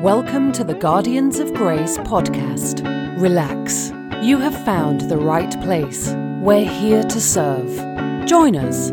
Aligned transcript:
Welcome 0.00 0.52
to 0.52 0.64
the 0.64 0.72
Guardians 0.72 1.40
of 1.40 1.52
Grace 1.52 1.98
podcast. 1.98 2.82
Relax. 3.20 3.92
You 4.22 4.38
have 4.38 4.64
found 4.64 5.02
the 5.02 5.18
right 5.18 5.50
place. 5.60 6.14
We're 6.40 6.64
here 6.64 7.02
to 7.02 7.20
serve. 7.20 7.68
Join 8.26 8.56
us, 8.56 8.88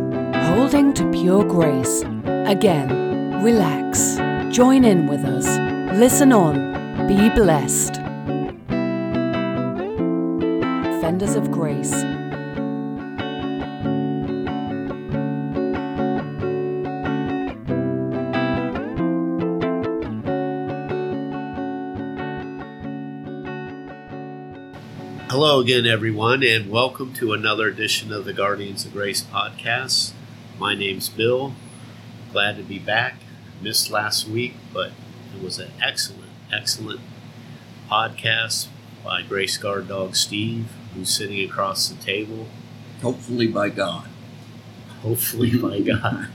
holding 0.49 0.93
to 0.95 1.09
pure 1.12 1.45
grace. 1.45 2.02
Again, 2.25 3.41
relax. 3.41 4.17
Join 4.54 4.84
in 4.84 5.07
with 5.07 5.23
us. 5.23 5.45
Listen 5.98 6.34
on. 6.34 7.08
Be 7.08 7.30
blessed. 7.30 7.95
Fenders 10.99 11.35
of 11.35 11.52
Grace. 11.52 12.03
Hello 25.57 25.66
again, 25.66 25.88
everyone, 25.88 26.43
and 26.43 26.70
welcome 26.70 27.16
to 27.16 27.34
another 27.34 27.67
edition 27.67 28.13
of 28.13 28.25
the 28.25 28.31
Guardians 28.31 28.85
of 28.85 28.93
Grace 28.93 29.23
podcast. 29.23 30.11
My 30.59 30.75
name's 30.75 31.09
Bill. 31.09 31.55
Glad 32.31 32.57
to 32.57 32.63
be 32.63 32.77
back. 32.77 33.15
Missed 33.59 33.89
last 33.89 34.27
week, 34.27 34.53
but 34.71 34.91
it 35.35 35.41
was 35.41 35.57
an 35.57 35.71
excellent, 35.81 36.29
excellent 36.53 36.99
podcast 37.89 38.67
by 39.03 39.23
Grace 39.23 39.57
Guard 39.57 39.88
Dog 39.88 40.15
Steve, 40.15 40.67
who's 40.93 41.09
sitting 41.09 41.43
across 41.43 41.89
the 41.89 41.99
table. 42.03 42.45
Hopefully 43.01 43.48
by 43.48 43.70
God. 43.70 44.07
Hopefully 45.01 45.57
by 45.57 45.79
God. 45.99 46.27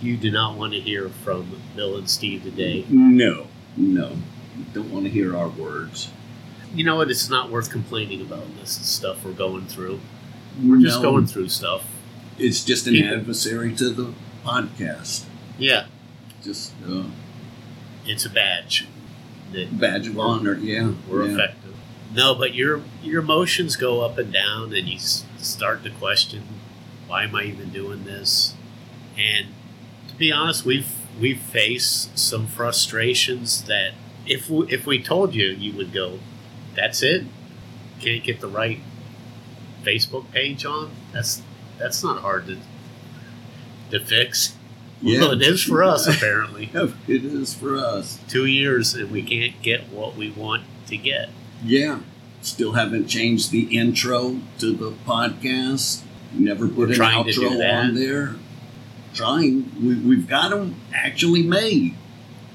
You 0.00 0.16
do 0.16 0.32
not 0.32 0.56
want 0.58 0.72
to 0.72 0.80
hear 0.80 1.08
from 1.08 1.62
Bill 1.76 1.96
and 1.96 2.10
Steve 2.10 2.42
today. 2.42 2.84
No, 2.88 3.46
no. 3.76 4.16
Don't 4.74 4.90
want 4.90 5.04
to 5.04 5.10
hear 5.10 5.36
our 5.36 5.48
words. 5.48 6.10
You 6.74 6.84
know 6.84 6.96
what? 6.96 7.10
It's 7.10 7.28
not 7.28 7.50
worth 7.50 7.70
complaining 7.70 8.20
about 8.22 8.44
this 8.58 8.70
stuff 8.70 9.24
we're 9.24 9.32
going 9.32 9.66
through. 9.66 10.00
We're 10.62 10.80
just 10.80 11.02
No, 11.02 11.10
going 11.12 11.26
through 11.26 11.48
stuff. 11.48 11.84
It's 12.38 12.64
just 12.64 12.86
an 12.86 12.94
People- 12.94 13.18
adversary 13.18 13.74
to 13.76 13.90
the 13.90 14.12
podcast. 14.44 15.24
Yeah, 15.58 15.86
Just 16.42 16.72
uh, 16.88 17.04
it's 18.06 18.24
a 18.24 18.30
badge 18.30 18.86
badge 19.72 20.08
of 20.08 20.18
honor. 20.18 20.54
Yeah, 20.54 20.92
we're 21.08 21.26
yeah. 21.26 21.34
effective. 21.34 21.74
No, 22.14 22.34
but 22.34 22.54
your 22.54 22.82
your 23.02 23.20
emotions 23.22 23.76
go 23.76 24.00
up 24.00 24.16
and 24.18 24.32
down, 24.32 24.72
and 24.74 24.88
you 24.88 24.98
start 24.98 25.84
to 25.84 25.90
question, 25.90 26.42
why 27.06 27.24
am 27.24 27.34
I 27.36 27.44
even 27.44 27.68
doing 27.70 28.04
this? 28.04 28.54
And 29.16 29.48
to 30.08 30.14
be 30.16 30.32
honest, 30.32 30.64
we've 30.64 30.90
we've 31.20 31.40
faced 31.40 32.18
some 32.18 32.46
frustrations 32.46 33.64
that 33.64 33.92
if 34.26 34.48
we, 34.48 34.66
if 34.72 34.86
we 34.86 35.02
told 35.02 35.34
you, 35.34 35.48
you 35.48 35.76
would 35.76 35.92
go, 35.92 36.18
that's 36.74 37.02
it. 37.02 37.24
Can't 38.00 38.22
get 38.24 38.40
the 38.40 38.48
right 38.48 38.80
Facebook 39.82 40.30
page 40.30 40.64
on. 40.64 40.90
That's 41.12 41.42
that's 41.78 42.02
not 42.02 42.20
hard 42.20 42.46
to 42.46 42.58
to 43.90 44.04
fix. 44.04 44.56
Yeah. 45.00 45.20
Well, 45.20 45.32
it 45.32 45.42
is 45.42 45.62
for 45.62 45.82
us 45.82 46.06
apparently. 46.06 46.70
it 47.08 47.24
is 47.24 47.54
for 47.54 47.76
us. 47.76 48.18
Two 48.28 48.46
years 48.46 48.94
and 48.94 49.10
we 49.10 49.22
can't 49.22 49.60
get 49.62 49.88
what 49.88 50.16
we 50.16 50.30
want 50.30 50.64
to 50.86 50.96
get. 50.96 51.30
Yeah. 51.64 52.00
Still 52.40 52.72
haven't 52.72 53.06
changed 53.06 53.50
the 53.50 53.76
intro 53.76 54.40
to 54.58 54.72
the 54.72 54.92
podcast. 55.06 56.02
Never 56.32 56.66
put 56.66 56.90
an 56.90 56.94
to 56.94 57.32
do 57.32 57.50
outro 57.50 57.74
on 57.74 57.94
there. 57.94 58.36
Trying. 59.14 59.70
We, 59.80 59.94
we've 59.96 60.28
got 60.28 60.50
them 60.50 60.76
actually 60.94 61.42
made. 61.42 61.94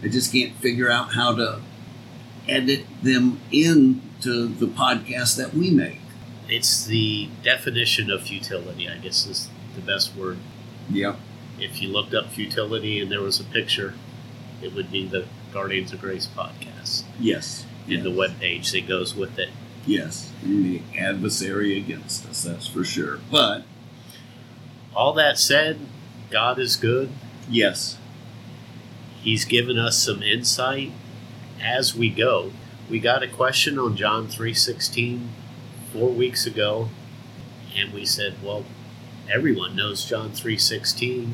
I 0.01 0.07
just 0.07 0.31
can't 0.31 0.53
figure 0.55 0.89
out 0.89 1.13
how 1.13 1.35
to 1.35 1.61
edit 2.47 2.85
them 3.01 3.39
into 4.17 4.47
the 4.47 4.66
podcast 4.67 5.38
that 5.38 5.53
we 5.53 5.69
make. 5.72 6.00
It's 6.50 6.85
the 6.85 7.29
definition 7.44 8.09
of 8.09 8.23
futility, 8.23 8.89
I 8.89 8.97
guess 8.97 9.25
is 9.25 9.50
the 9.75 9.81
best 9.81 10.16
word. 10.16 10.38
Yeah. 10.89 11.16
If 11.59 11.81
you 11.81 11.89
looked 11.89 12.13
up 12.13 12.27
futility 12.31 13.00
and 13.01 13.11
there 13.11 13.22
was 13.22 13.39
a 13.39 13.44
picture, 13.44 13.94
it 14.61 14.73
would 14.73 14.91
be 14.91 15.06
the 15.07 15.25
Guardians 15.53 15.91
of 15.94 16.01
Grace 16.01 16.27
podcast 16.27 17.03
Yes. 17.19 17.66
and 17.88 18.03
the 18.03 18.11
web 18.11 18.39
page 18.39 18.72
that 18.72 18.88
goes 18.88 19.16
with 19.16 19.38
it. 19.39 19.50
Yes, 19.85 20.29
and 20.44 20.66
the 20.66 20.81
adversary 21.00 21.77
against 21.77 22.25
us, 22.27 22.44
that's 22.44 22.67
for 22.67 22.83
sure. 22.83 23.19
But 23.31 23.63
All 24.94 25.13
that 25.13 25.38
said, 25.39 25.79
God 26.29 26.59
is 26.59 26.75
good. 26.75 27.09
yes, 27.50 27.97
He's 29.22 29.45
given 29.45 29.77
us 29.77 29.97
some 29.97 30.22
insight 30.23 30.91
as 31.61 31.94
we 31.95 32.09
go. 32.09 32.51
We 32.90 33.00
got 33.00 33.22
a 33.22 33.28
question 33.28 33.78
on 33.78 33.98
John 33.98 34.28
3:16 34.28 35.28
4 35.92 36.09
weeks 36.09 36.46
ago 36.46 36.90
and 37.75 37.94
we 37.94 38.06
said, 38.06 38.36
well, 38.42 38.64
everyone 39.30 39.75
knows 39.75 40.06
John 40.06 40.31
3:16, 40.31 41.34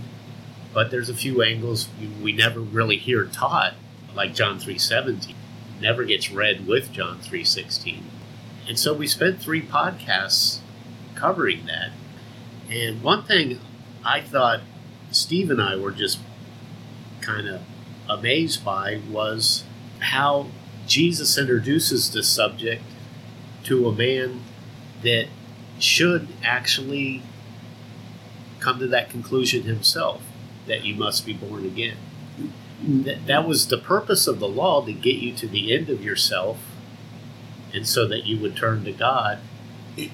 but 0.74 0.90
there's 0.90 1.10
a 1.10 1.14
few 1.14 1.44
angles 1.44 1.90
we- 2.22 2.32
never 2.32 2.60
really 2.60 2.98
hear 2.98 3.26
taught 3.26 3.76
like 4.16 4.34
John 4.34 4.60
3:17. 4.60 5.36
Never 5.80 6.04
gets 6.06 6.32
read 6.32 6.66
with 6.66 6.92
John 6.92 7.20
3:16. 7.20 8.04
And 8.68 8.80
so 8.80 8.94
we 8.94 9.06
spent 9.06 9.40
3 9.40 9.62
podcasts 9.62 10.60
covering 11.14 11.68
that. 11.68 11.92
And 12.70 13.04
one 13.04 13.24
thing 13.24 13.60
I 14.04 14.22
thought 14.22 14.62
Steve 15.12 15.52
and 15.52 15.62
I 15.62 15.76
were 15.76 15.92
just 15.92 16.18
kind 17.22 17.48
of 17.48 17.62
amazed 18.10 18.66
by 18.66 19.02
was 19.10 19.64
how 20.00 20.48
Jesus 20.88 21.38
introduces 21.38 22.12
the 22.12 22.24
subject 22.24 22.84
to 23.64 23.88
a 23.88 23.94
man 23.94 24.42
that 25.04 25.28
should 25.80 26.28
actually 26.44 27.22
come 28.60 28.80
to 28.80 28.88
that 28.88 29.10
conclusion 29.10 29.64
himself 29.64 30.22
that 30.68 30.86
you 30.86 30.96
must 30.96 31.26
be 31.26 31.34
born 31.34 31.66
again. 31.66 31.98
That, 32.82 33.28
that 33.28 33.48
was 33.48 33.68
the 33.68 33.78
purpose 33.78 34.28
of 34.28 34.40
the 34.40 34.48
law 34.48 34.86
to 34.86 34.94
get 34.94 35.16
you 35.16 35.34
to 35.34 35.48
the 35.48 35.74
end 35.74 35.90
of 35.90 36.04
yourself 36.04 36.60
and 37.74 37.88
so 37.88 38.08
that 38.08 38.26
you 38.26 38.38
would 38.40 38.56
turn 38.56 38.84
to 38.86 38.92
God. 38.92 39.40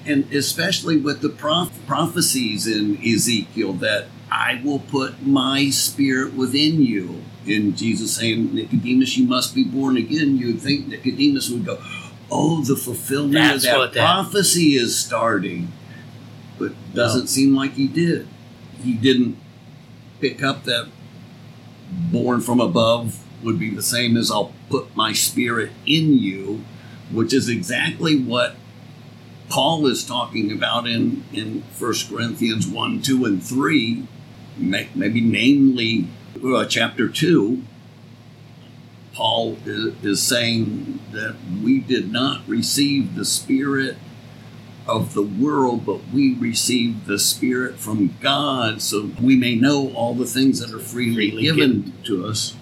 and 0.04 0.30
especially 0.32 0.98
with 0.98 1.20
the 1.20 1.28
prof- 1.28 1.72
prophecies 1.86 2.66
in 2.66 2.98
Ezekiel 3.02 3.72
that 3.74 4.08
I 4.30 4.60
will 4.62 4.78
put 4.78 5.26
my 5.26 5.70
spirit 5.70 6.34
within 6.34 6.82
you. 6.82 7.22
And 7.50 7.76
Jesus 7.76 8.14
saying, 8.16 8.54
Nicodemus, 8.54 9.16
you 9.16 9.26
must 9.26 9.54
be 9.54 9.64
born 9.64 9.96
again. 9.96 10.36
You 10.36 10.48
would 10.48 10.60
think 10.60 10.86
Nicodemus 10.88 11.50
would 11.50 11.66
go, 11.66 11.82
Oh, 12.30 12.62
the 12.62 12.76
fulfillment 12.76 13.34
That's 13.34 13.66
of 13.66 13.72
that 13.72 13.92
that- 13.94 14.00
prophecy 14.00 14.74
is 14.76 14.98
starting. 14.98 15.72
But 16.58 16.72
doesn't 16.94 17.26
seem 17.28 17.54
like 17.56 17.72
he 17.74 17.88
did. 17.88 18.28
He 18.82 18.92
didn't 18.94 19.36
pick 20.20 20.42
up 20.42 20.64
that 20.64 20.88
born 21.90 22.40
from 22.40 22.60
above 22.60 23.18
would 23.42 23.58
be 23.58 23.70
the 23.70 23.82
same 23.82 24.16
as 24.16 24.30
I'll 24.30 24.52
put 24.68 24.94
my 24.94 25.12
spirit 25.12 25.70
in 25.86 26.18
you, 26.18 26.62
which 27.10 27.32
is 27.32 27.48
exactly 27.48 28.16
what 28.20 28.56
Paul 29.48 29.86
is 29.86 30.04
talking 30.04 30.52
about 30.52 30.86
in, 30.86 31.24
in 31.32 31.62
1 31.78 31.94
Corinthians 32.08 32.68
1, 32.68 33.02
2, 33.02 33.24
and 33.24 33.42
3, 33.42 34.06
maybe 34.58 35.20
namely 35.20 36.06
uh, 36.44 36.64
chapter 36.66 37.08
2. 37.08 37.62
Paul 39.12 39.58
is, 39.66 40.04
is 40.04 40.22
saying 40.22 41.00
that 41.12 41.36
we 41.62 41.80
did 41.80 42.12
not 42.12 42.46
receive 42.48 43.14
the 43.14 43.24
spirit 43.24 43.96
of 44.86 45.14
the 45.14 45.22
world, 45.22 45.84
but 45.84 46.00
we 46.12 46.34
received 46.34 47.06
the 47.06 47.18
spirit 47.18 47.76
from 47.76 48.16
God, 48.20 48.82
so 48.82 49.10
we 49.20 49.36
may 49.36 49.54
know 49.54 49.92
all 49.94 50.14
the 50.14 50.26
things 50.26 50.60
that 50.60 50.74
are 50.74 50.82
freely, 50.82 51.30
Freely 51.30 51.42
given 51.42 51.92
to 52.04 52.26
us. 52.26 52.56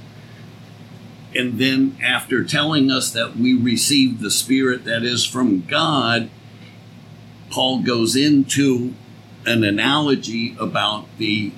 And 1.34 1.58
then, 1.58 1.96
after 2.02 2.42
telling 2.44 2.90
us 2.90 3.10
that 3.12 3.36
we 3.36 3.54
received 3.54 4.20
the 4.20 4.30
spirit 4.30 4.84
that 4.84 5.04
is 5.04 5.24
from 5.24 5.62
God, 5.62 6.30
Paul 7.50 7.82
goes 7.82 8.16
into 8.16 8.94
an 9.46 9.62
analogy 9.64 10.56
about 10.58 11.06
the 11.18 11.52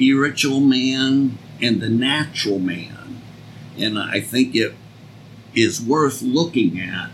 spiritual 0.00 0.60
man 0.60 1.36
and 1.60 1.78
the 1.78 1.88
natural 1.90 2.58
man. 2.58 3.20
And 3.76 3.98
I 3.98 4.20
think 4.20 4.56
it 4.56 4.74
is 5.54 5.78
worth 5.78 6.22
looking 6.22 6.80
at 6.80 7.10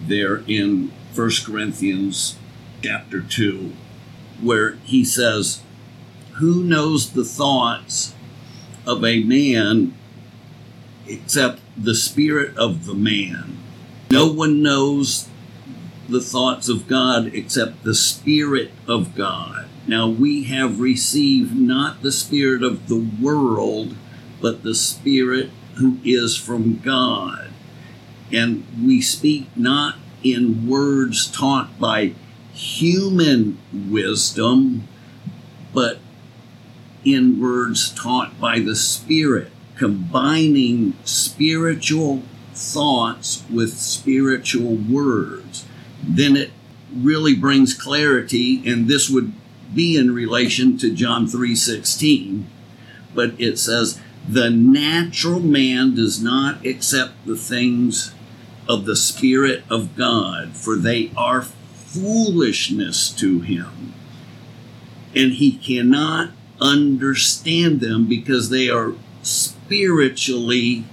there 0.00 0.44
in 0.46 0.92
1 1.16 1.30
Corinthians 1.44 2.38
chapter 2.80 3.20
2, 3.20 3.72
where 4.40 4.74
he 4.84 5.04
says, 5.04 5.62
Who 6.34 6.62
knows 6.62 7.10
the 7.10 7.24
thoughts 7.24 8.14
of 8.86 9.04
a 9.04 9.24
man 9.24 9.92
except 11.08 11.60
the 11.76 11.96
spirit 11.96 12.56
of 12.56 12.86
the 12.86 12.94
man? 12.94 13.58
No 14.12 14.32
one 14.32 14.62
knows 14.62 15.28
the 16.08 16.20
thoughts 16.20 16.68
of 16.68 16.86
God 16.86 17.34
except 17.34 17.82
the 17.82 17.96
Spirit 17.96 18.70
of 18.86 19.16
God. 19.16 19.68
Now 19.86 20.08
we 20.08 20.44
have 20.44 20.80
received 20.80 21.56
not 21.56 22.02
the 22.02 22.12
Spirit 22.12 22.62
of 22.62 22.88
the 22.88 23.08
world, 23.20 23.96
but 24.40 24.62
the 24.62 24.74
Spirit 24.74 25.50
who 25.74 25.98
is 26.04 26.36
from 26.36 26.78
God. 26.78 27.50
And 28.30 28.64
we 28.82 29.00
speak 29.00 29.48
not 29.56 29.96
in 30.22 30.68
words 30.68 31.26
taught 31.30 31.78
by 31.78 32.12
human 32.52 33.58
wisdom, 33.72 34.86
but 35.72 35.98
in 37.04 37.40
words 37.40 37.90
taught 37.90 38.38
by 38.40 38.60
the 38.60 38.76
Spirit, 38.76 39.50
combining 39.76 40.94
spiritual 41.04 42.22
thoughts 42.54 43.44
with 43.50 43.72
spiritual 43.72 44.76
words. 44.76 45.64
Then 46.02 46.36
it 46.36 46.50
really 46.94 47.34
brings 47.34 47.74
clarity, 47.74 48.62
and 48.70 48.86
this 48.86 49.10
would 49.10 49.32
be 49.74 49.96
in 49.96 50.14
relation 50.14 50.76
to 50.78 50.90
John 50.90 51.26
3:16, 51.26 52.46
but 53.14 53.34
it 53.38 53.58
says, 53.58 53.98
"The 54.28 54.50
natural 54.50 55.40
man 55.40 55.94
does 55.94 56.20
not 56.20 56.64
accept 56.64 57.26
the 57.26 57.36
things 57.36 58.12
of 58.68 58.84
the 58.84 58.96
Spirit 58.96 59.64
of 59.68 59.96
God, 59.96 60.50
for 60.54 60.76
they 60.76 61.10
are 61.16 61.46
foolishness 61.86 63.10
to 63.10 63.40
him, 63.40 63.92
and 65.14 65.32
he 65.32 65.52
cannot 65.52 66.30
understand 66.60 67.80
them 67.80 68.06
because 68.06 68.48
they 68.48 68.70
are 68.70 68.94
spiritually 69.22 70.84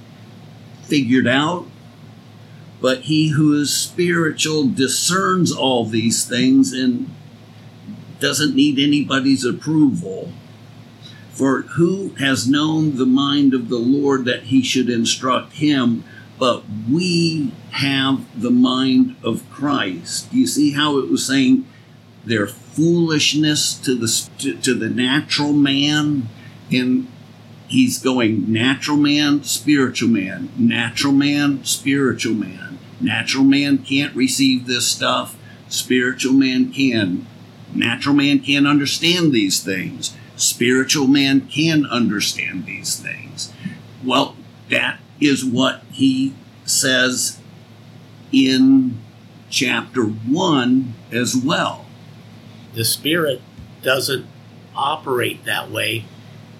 figured 0.84 1.28
out. 1.28 1.68
But 2.82 3.02
he 3.02 3.30
who 3.30 3.54
is 3.54 3.72
spiritual 3.72 4.68
discerns 4.68 5.52
all 5.52 5.86
these 5.86 6.24
things 6.24 6.74
and 6.74 7.10
doesn't 8.20 8.56
need 8.56 8.80
anybody's 8.80 9.46
approval. 9.46 10.32
For 11.32 11.62
who 11.62 12.10
has 12.20 12.50
known 12.50 12.98
the 12.98 13.06
mind 13.06 13.54
of 13.54 13.70
the 13.70 13.78
Lord 13.78 14.26
that 14.26 14.44
he 14.44 14.62
should 14.62 14.90
instruct 14.90 15.54
him? 15.54 16.04
But 16.38 16.64
we 16.90 17.54
have 17.72 18.26
the 18.40 18.52
mind 18.52 19.16
of 19.24 19.50
Christ. 19.50 20.32
Do 20.32 20.38
you 20.38 20.48
see 20.48 20.72
how 20.72 20.98
it 20.98 21.10
was 21.10 21.26
saying 21.26 21.66
they're 22.26 22.48
foolishness 22.48 23.74
to 23.74 23.96
the 23.96 24.30
to, 24.40 24.58
to 24.58 24.74
the 24.74 24.90
natural 24.90 25.54
man, 25.54 26.30
and 26.72 27.08
he's 27.68 28.00
going 28.00 28.52
natural 28.52 28.98
man, 28.98 29.44
spiritual 29.44 30.10
man, 30.10 30.50
natural 30.58 31.14
man, 31.14 31.64
spiritual 31.64 32.36
man. 32.36 32.80
Natural 33.02 33.44
man 33.44 33.78
can't 33.78 34.16
receive 34.16 34.68
this 34.68 34.88
stuff. 34.88 35.38
Spiritual 35.70 36.34
man 36.34 36.72
can. 36.74 37.26
Natural 37.74 38.16
man 38.16 38.40
can't 38.40 38.68
understand 38.68 39.32
these 39.32 39.62
things. 39.62 40.16
Spiritual 40.36 41.08
man 41.08 41.42
can 41.48 41.86
understand 41.86 42.66
these 42.66 42.96
things. 42.96 43.54
Well, 44.04 44.36
that 44.70 45.00
is 45.20 45.44
what 45.44 45.84
he 45.92 46.34
says 46.66 47.40
in 48.32 48.98
chapter 49.50 50.04
1 50.04 50.94
as 51.12 51.36
well. 51.36 51.86
The 52.74 52.86
Spirit 52.86 53.42
doesn't 53.82 54.26
operate 54.76 55.44
that 55.46 55.70
way, 55.72 56.06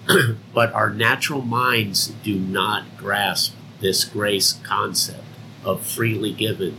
but 0.54 0.72
our 0.72 0.90
natural 0.90 1.42
minds 1.42 2.08
do 2.22 2.38
not 2.38 2.96
grasp 2.96 3.54
this 3.80 4.04
grace 4.04 4.54
concept 4.62 5.24
of 5.64 5.86
freely 5.86 6.32
given, 6.32 6.76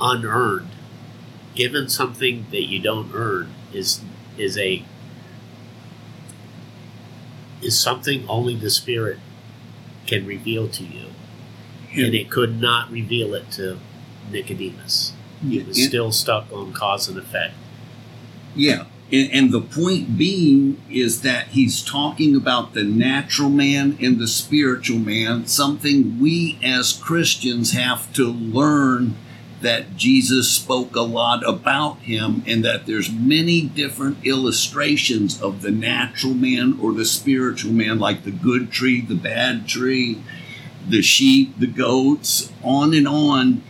unearned. 0.00 0.68
Given 1.58 1.88
something 1.88 2.46
that 2.52 2.68
you 2.68 2.78
don't 2.78 3.10
earn 3.12 3.52
is 3.72 4.00
is 4.36 4.56
a 4.56 4.84
is 7.60 7.76
something 7.76 8.24
only 8.28 8.54
the 8.54 8.70
Spirit 8.70 9.18
can 10.06 10.24
reveal 10.24 10.68
to 10.68 10.84
you. 10.84 11.06
And 11.96 12.14
it 12.14 12.30
could 12.30 12.60
not 12.60 12.92
reveal 12.92 13.34
it 13.34 13.50
to 13.52 13.80
Nicodemus. 14.30 15.14
He 15.42 15.58
was 15.58 15.82
still 15.82 16.12
stuck 16.12 16.52
on 16.52 16.72
cause 16.72 17.08
and 17.08 17.18
effect. 17.18 17.54
Yeah. 18.54 18.84
And, 19.10 19.32
and, 19.32 19.52
the 19.52 19.60
point 19.60 20.16
being 20.16 20.80
is 20.88 21.22
that 21.22 21.48
he's 21.48 21.82
talking 21.82 22.36
about 22.36 22.74
the 22.74 22.84
natural 22.84 23.48
man 23.48 23.98
and 24.00 24.20
the 24.20 24.28
spiritual 24.28 25.00
man, 25.00 25.46
something 25.46 26.20
we 26.20 26.58
as 26.62 26.92
Christians 26.92 27.72
have 27.72 28.12
to 28.12 28.30
learn 28.30 29.16
that 29.60 29.96
Jesus 29.96 30.50
spoke 30.50 30.94
a 30.94 31.00
lot 31.00 31.46
about 31.46 31.98
him 31.98 32.42
and 32.46 32.64
that 32.64 32.86
there's 32.86 33.10
many 33.10 33.62
different 33.62 34.24
illustrations 34.24 35.40
of 35.42 35.62
the 35.62 35.70
natural 35.70 36.34
man 36.34 36.78
or 36.80 36.92
the 36.92 37.04
spiritual 37.04 37.72
man 37.72 37.98
like 37.98 38.24
the 38.24 38.30
good 38.30 38.70
tree, 38.70 39.00
the 39.00 39.16
bad 39.16 39.66
tree, 39.66 40.22
the 40.88 41.02
sheep, 41.02 41.58
the 41.58 41.66
goats, 41.66 42.52
on 42.62 42.94
and 42.94 43.08
on. 43.08 43.62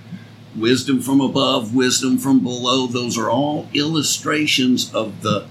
Wisdom 0.56 1.00
from 1.00 1.20
above, 1.20 1.74
wisdom 1.74 2.18
from 2.18 2.40
below, 2.40 2.86
those 2.86 3.16
are 3.16 3.30
all 3.30 3.68
illustrations 3.72 4.92
of 4.92 5.22
the 5.22 5.46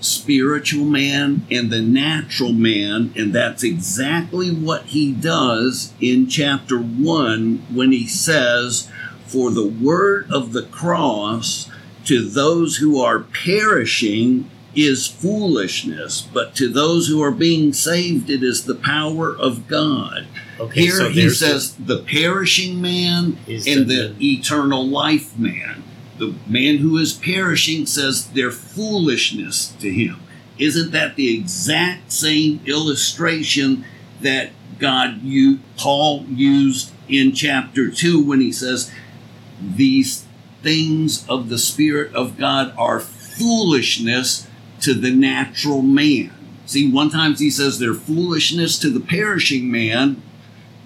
spiritual 0.00 0.84
man 0.84 1.46
and 1.50 1.70
the 1.70 1.80
natural 1.80 2.52
man, 2.52 3.12
and 3.16 3.32
that's 3.32 3.62
exactly 3.62 4.50
what 4.50 4.86
he 4.86 5.12
does 5.12 5.92
in 6.00 6.28
chapter 6.28 6.78
1 6.78 7.66
when 7.72 7.92
he 7.92 8.06
says, 8.06 8.90
For 9.32 9.50
the 9.50 9.66
word 9.66 10.30
of 10.30 10.52
the 10.52 10.64
cross 10.64 11.70
to 12.04 12.28
those 12.28 12.76
who 12.76 13.00
are 13.00 13.20
perishing 13.20 14.50
is 14.74 15.06
foolishness, 15.06 16.20
but 16.20 16.54
to 16.56 16.68
those 16.68 17.08
who 17.08 17.22
are 17.22 17.30
being 17.30 17.72
saved, 17.72 18.28
it 18.28 18.42
is 18.42 18.66
the 18.66 18.74
power 18.74 19.34
of 19.34 19.68
God. 19.68 20.26
Okay, 20.60 20.82
Here 20.82 20.92
so 20.92 21.08
he 21.08 21.30
says 21.30 21.74
the, 21.76 21.96
the, 21.96 22.02
perishing 22.02 22.82
man 22.82 23.38
and 23.46 23.88
the, 23.88 24.14
the 24.18 24.34
eternal 24.34 24.86
life 24.86 25.38
man. 25.38 25.82
The 26.18 26.34
man 26.46 26.76
who 26.78 26.98
is 26.98 27.14
perishing 27.14 27.86
says 27.86 28.28
they're 28.28 28.50
foolishness 28.50 29.68
to 29.80 29.90
him. 29.90 30.20
Isn't 30.58 30.92
that 30.92 31.16
the 31.16 31.34
exact 31.34 32.12
same 32.12 32.60
illustration 32.66 33.86
that 34.20 34.50
God 34.78 35.22
you 35.22 35.60
Paul 35.78 36.24
used 36.28 36.92
in 37.08 37.32
chapter 37.32 37.90
2 37.90 38.22
when 38.22 38.40
he 38.40 38.52
says 38.52 38.92
these 39.62 40.24
things 40.62 41.28
of 41.28 41.48
the 41.48 41.58
spirit 41.58 42.14
of 42.14 42.38
God 42.38 42.74
are 42.76 43.00
foolishness 43.00 44.46
to 44.80 44.94
the 44.94 45.10
natural 45.10 45.82
man. 45.82 46.32
See, 46.66 46.90
one 46.90 47.10
time 47.10 47.34
he 47.34 47.50
says 47.50 47.78
they're 47.78 47.94
foolishness 47.94 48.78
to 48.80 48.90
the 48.90 49.00
perishing 49.00 49.70
man, 49.70 50.22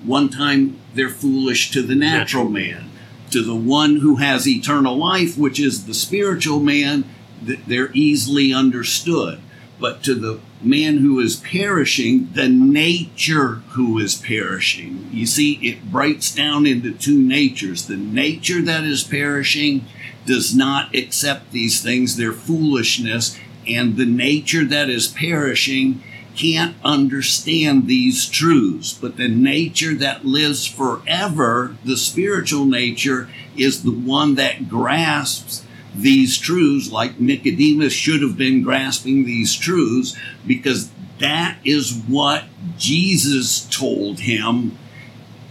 one 0.05 0.29
time 0.29 0.79
they're 0.95 1.09
foolish 1.09 1.71
to 1.73 1.83
the 1.83 1.95
natural 1.95 2.49
man. 2.49 2.91
To 3.33 3.43
the 3.43 3.57
one 3.57 3.97
who 3.97 4.17
has 4.17 4.47
eternal 4.47 4.97
life, 4.97 5.37
which 5.37 5.59
is 5.59 5.87
the 5.87 5.95
spiritual 5.95 6.61
man, 6.61 7.05
they're 7.43 7.91
easily 7.93 8.53
understood. 8.53 9.41
But 9.79 10.03
to 10.05 10.15
the 10.15 10.41
man 10.67 10.99
who 10.99 11.21
is 11.21 11.37
perishing, 11.37 12.29
the 12.33 12.49
nature 12.49 13.63
who 13.71 13.99
is 13.99 14.15
perishing. 14.15 15.09
You 15.13 15.27
see, 15.27 15.55
it 15.63 15.91
breaks 15.91 16.35
down 16.35 16.67
into 16.67 16.93
two 16.93 17.21
natures. 17.21 17.87
The 17.87 17.97
nature 17.97 18.63
that 18.63 18.85
is 18.85 19.05
perishing 19.05 19.87
does 20.27 20.55
not 20.55 20.95
accept 20.95 21.53
these 21.53 21.81
things, 21.83 22.17
they're 22.17 22.33
foolishness, 22.33 23.39
and 23.67 23.97
the 23.97 24.07
nature 24.07 24.65
that 24.65 24.91
is 24.91 25.09
perishing 25.09 26.03
can't 26.37 26.77
understand 26.85 27.87
these 27.87 28.29
truths. 28.29 28.93
But 28.93 29.17
the 29.17 29.29
nature 29.29 29.95
that 29.95 30.27
lives 30.27 30.67
forever, 30.67 31.77
the 31.85 31.97
spiritual 31.97 32.67
nature, 32.67 33.29
is 33.57 33.83
the 33.83 33.91
one 33.91 34.35
that 34.35 34.69
grasps 34.69 35.66
these 36.01 36.39
truths 36.39 36.91
like 36.91 37.21
Nicodemus 37.21 37.93
should 37.93 38.23
have 38.23 38.37
been 38.37 38.63
grasping 38.63 39.25
these 39.25 39.55
truths 39.55 40.17
because 40.47 40.91
that 41.19 41.59
is 41.65 41.95
what 42.07 42.45
Jesus 42.77 43.67
told 43.71 44.21
him 44.21 44.77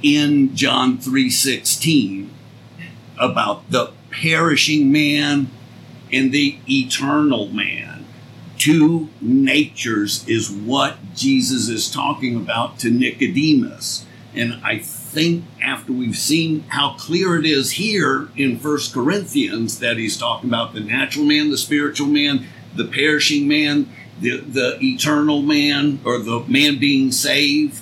in 0.01 0.55
John 0.55 0.97
3:16 0.97 2.29
about 3.17 3.71
the 3.71 3.91
perishing 4.11 4.91
man 4.91 5.49
and 6.11 6.31
the 6.31 6.57
eternal 6.69 7.47
man 7.49 7.95
two 8.57 9.09
natures 9.21 10.27
is 10.27 10.49
what 10.49 10.97
Jesus 11.13 11.69
is 11.69 11.89
talking 11.89 12.35
about 12.35 12.79
to 12.79 12.89
Nicodemus. 12.89 14.05
And 14.33 14.59
I 14.63 14.79
think 15.15 15.45
after 15.61 15.93
we've 15.93 16.17
seen 16.17 16.65
how 16.67 16.95
clear 16.99 17.39
it 17.39 17.45
is 17.45 17.71
here 17.71 18.27
in 18.35 18.59
First 18.59 18.93
Corinthians 18.93 19.79
that 19.79 19.95
he's 19.97 20.17
talking 20.17 20.49
about 20.49 20.73
the 20.73 20.81
natural 20.81 21.25
man, 21.25 21.49
the 21.49 21.57
spiritual 21.57 22.07
man, 22.07 22.45
the 22.75 22.83
perishing 22.83 23.47
man, 23.47 23.89
the, 24.19 24.41
the 24.41 24.77
eternal 24.81 25.41
man, 25.41 26.01
or 26.03 26.19
the 26.19 26.41
man 26.49 26.79
being 26.79 27.13
saved, 27.13 27.81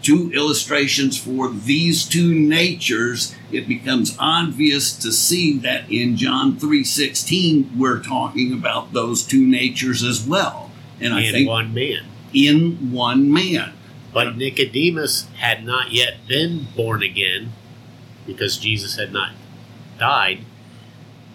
two 0.00 0.32
illustrations 0.32 1.18
for 1.18 1.50
these 1.50 2.06
two 2.06 2.34
natures, 2.34 3.34
it 3.52 3.68
becomes 3.68 4.16
obvious 4.18 4.96
to 4.96 5.12
see 5.12 5.58
that 5.58 5.90
in 5.90 6.16
John 6.16 6.56
3:16 6.56 7.76
we're 7.76 8.00
talking 8.00 8.52
about 8.52 8.94
those 8.94 9.22
two 9.22 9.46
natures 9.46 10.02
as 10.02 10.26
well. 10.26 10.70
And 11.00 11.12
I 11.12 11.20
in 11.20 11.32
think 11.32 11.48
one 11.48 11.74
man. 11.74 12.06
In 12.32 12.92
one 12.92 13.30
man. 13.32 13.72
But 14.14 14.36
Nicodemus 14.36 15.26
had 15.38 15.64
not 15.64 15.92
yet 15.92 16.28
been 16.28 16.68
born 16.76 17.02
again 17.02 17.52
because 18.26 18.56
Jesus 18.56 18.96
had 18.96 19.12
not 19.12 19.32
died. 19.98 20.44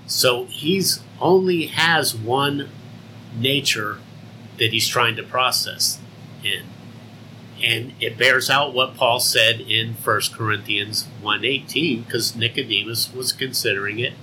So 0.08 0.46
he's 0.46 1.02
only 1.20 1.68
has 1.68 2.16
one 2.16 2.70
nature 3.38 4.00
that 4.58 4.72
he's 4.72 4.88
trying 4.88 5.18
to 5.18 5.24
process 5.24 6.00
in. 6.44 6.64
And 7.62 7.92
it 8.00 8.18
bears 8.18 8.50
out 8.50 8.74
what 8.74 8.96
Paul 8.96 9.20
said 9.20 9.60
in 9.60 9.96
1 9.96 10.34
Corinthians 10.34 11.06
1:18 11.22 12.06
because 12.06 12.34
Nicodemus 12.34 13.14
was 13.14 13.34
considering 13.34 14.00
it 14.00 14.14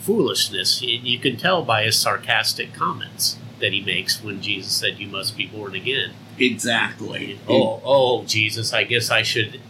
foolishness. 0.00 0.80
You 0.80 1.18
can 1.18 1.36
tell 1.36 1.62
by 1.62 1.84
his 1.84 1.98
sarcastic 1.98 2.72
comments 2.72 3.36
that 3.62 3.72
he 3.72 3.80
makes 3.80 4.22
when 4.22 4.42
Jesus 4.42 4.72
said 4.72 4.98
you 4.98 5.08
must 5.08 5.36
be 5.36 5.46
born 5.46 5.74
again. 5.74 6.12
Exactly. 6.38 7.38
Oh, 7.48 7.80
oh, 7.84 8.24
Jesus, 8.24 8.72
I 8.74 8.84
guess 8.84 9.10
I 9.10 9.22
should 9.22 9.60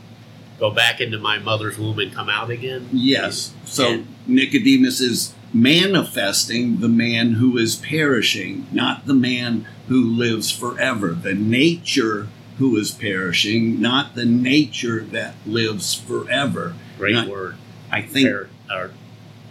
go 0.58 0.70
back 0.70 1.00
into 1.00 1.18
my 1.18 1.38
mother's 1.38 1.78
womb 1.78 1.98
and 2.00 2.12
come 2.12 2.28
out 2.28 2.50
again? 2.50 2.88
Yes. 2.92 3.52
So 3.64 3.86
And- 3.92 4.06
Nicodemus 4.26 5.00
is 5.00 5.34
manifesting 5.52 6.80
the 6.80 6.88
man 6.88 7.32
who 7.34 7.58
is 7.58 7.76
perishing, 7.76 8.66
not 8.72 9.06
the 9.06 9.14
man 9.14 9.66
who 9.88 10.02
lives 10.02 10.50
forever. 10.50 11.12
The 11.12 11.34
nature 11.34 12.28
who 12.58 12.76
is 12.76 12.90
perishing, 12.92 13.80
not 13.80 14.14
the 14.14 14.24
nature 14.24 15.02
that 15.10 15.34
lives 15.46 15.94
forever. 15.94 16.74
Great 16.98 17.14
Not- 17.14 17.28
word. 17.28 17.56
I 17.90 18.00
think 18.02 18.28
Or, 18.28 18.48
or 18.70 18.90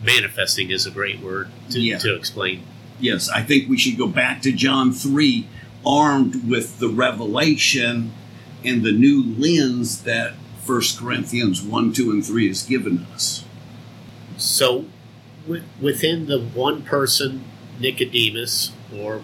manifesting 0.04 0.72
is 0.72 0.86
a 0.86 0.92
great 0.92 1.20
word 1.20 1.50
to, 1.72 1.80
Yeah. 1.80 1.98
to 2.00 2.16
explain. 2.16 2.64
Yes, 3.02 3.30
I 3.30 3.42
think 3.44 3.70
we 3.70 3.78
should 3.78 3.98
go 3.98 4.08
back 4.08 4.42
to 4.44 4.52
John 4.52 4.92
3 4.94 5.48
armed 5.86 6.48
with 6.50 6.80
the 6.80 6.88
revelation 6.90 8.14
and 8.64 8.84
the 8.84 8.92
new 8.92 9.24
lens 9.24 10.04
that 10.04 10.34
1 10.66 10.82
Corinthians 11.00 11.62
1, 11.62 11.94
2, 11.94 12.12
and 12.12 12.26
3 12.26 12.48
has 12.48 12.64
given 12.64 13.06
us. 13.14 13.44
So, 14.38 14.86
wi- 15.48 15.66
within 15.82 16.28
the 16.28 16.40
one 16.40 16.84
person, 16.84 17.44
Nicodemus 17.80 18.72
or 18.96 19.24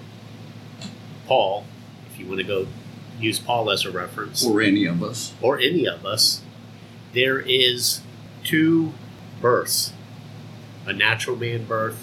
Paul, 1.27 1.65
if 2.12 2.19
you 2.19 2.25
want 2.25 2.39
to 2.39 2.43
go 2.43 2.67
use 3.19 3.39
Paul 3.39 3.69
as 3.69 3.86
a 3.86 3.91
reference, 3.91 4.43
Or 4.46 4.62
any 4.62 4.86
of 4.86 5.03
us. 5.03 5.34
or 5.41 5.60
any 5.60 5.88
of 5.88 6.05
us, 6.05 6.41
there 7.13 7.39
is 7.39 8.01
two 8.43 8.93
births 9.41 9.93
a 10.86 10.93
natural 10.93 11.36
man 11.36 11.65
birth 11.65 12.01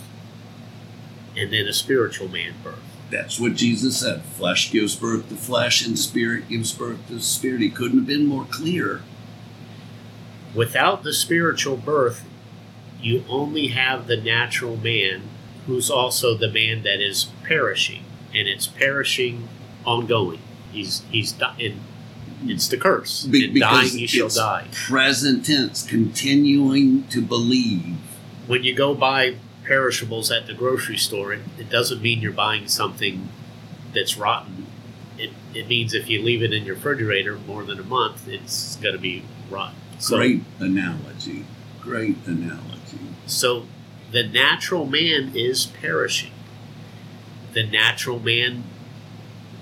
and 1.36 1.52
then 1.52 1.66
a 1.66 1.72
spiritual 1.72 2.28
man 2.28 2.54
birth. 2.62 2.78
That's 3.10 3.38
what 3.38 3.54
Jesus 3.54 4.00
said. 4.00 4.22
Flesh 4.22 4.72
gives 4.72 4.96
birth 4.96 5.28
to 5.28 5.36
flesh, 5.36 5.86
and 5.86 5.98
spirit 5.98 6.48
gives 6.48 6.72
birth 6.72 7.06
to 7.08 7.20
spirit. 7.20 7.60
He 7.60 7.70
couldn't 7.70 7.98
have 7.98 8.06
been 8.06 8.26
more 8.26 8.46
clear. 8.50 9.02
Without 10.54 11.02
the 11.02 11.12
spiritual 11.12 11.76
birth, 11.76 12.24
you 13.00 13.24
only 13.28 13.68
have 13.68 14.06
the 14.06 14.16
natural 14.16 14.76
man 14.76 15.22
who's 15.66 15.90
also 15.90 16.34
the 16.36 16.50
man 16.50 16.82
that 16.82 17.00
is 17.00 17.24
perishing, 17.42 18.04
and 18.34 18.46
it's 18.48 18.66
perishing 18.66 19.48
ongoing. 19.84 20.40
He's 20.72 21.02
he's 21.10 21.32
dying. 21.32 21.80
It's 22.46 22.68
the 22.68 22.76
curse. 22.76 23.24
Be- 23.24 23.48
because 23.48 23.90
dying, 23.90 24.00
you 24.00 24.06
shall 24.06 24.28
die. 24.28 24.68
Present 24.72 25.46
tense, 25.46 25.82
continuing 25.82 27.06
to 27.08 27.20
believe. 27.22 27.96
when 28.46 28.62
you 28.64 28.74
go 28.74 28.94
buy 28.94 29.36
perishables 29.64 30.30
at 30.30 30.46
the 30.46 30.54
grocery 30.54 30.96
store, 30.96 31.32
it, 31.32 31.40
it 31.58 31.70
doesn't 31.70 32.00
mean 32.02 32.20
you're 32.20 32.32
buying 32.32 32.68
something 32.68 33.28
that's 33.94 34.16
rotten. 34.16 34.66
It, 35.18 35.30
it 35.54 35.68
means 35.68 35.94
if 35.94 36.08
you 36.08 36.22
leave 36.22 36.42
it 36.42 36.52
in 36.52 36.64
your 36.64 36.74
refrigerator 36.74 37.36
more 37.46 37.64
than 37.64 37.78
a 37.78 37.84
month, 37.84 38.26
it's 38.28 38.76
going 38.76 38.94
to 38.94 39.00
be 39.00 39.22
rotten. 39.50 39.76
So, 39.98 40.16
Great 40.18 40.42
analogy. 40.58 41.44
Great 41.80 42.16
analogy. 42.26 42.98
so 43.26 43.66
the 44.10 44.22
natural 44.26 44.86
man 44.86 45.32
is 45.34 45.66
perishing. 45.66 46.32
The 47.52 47.64
natural 47.64 48.18
man 48.18 48.64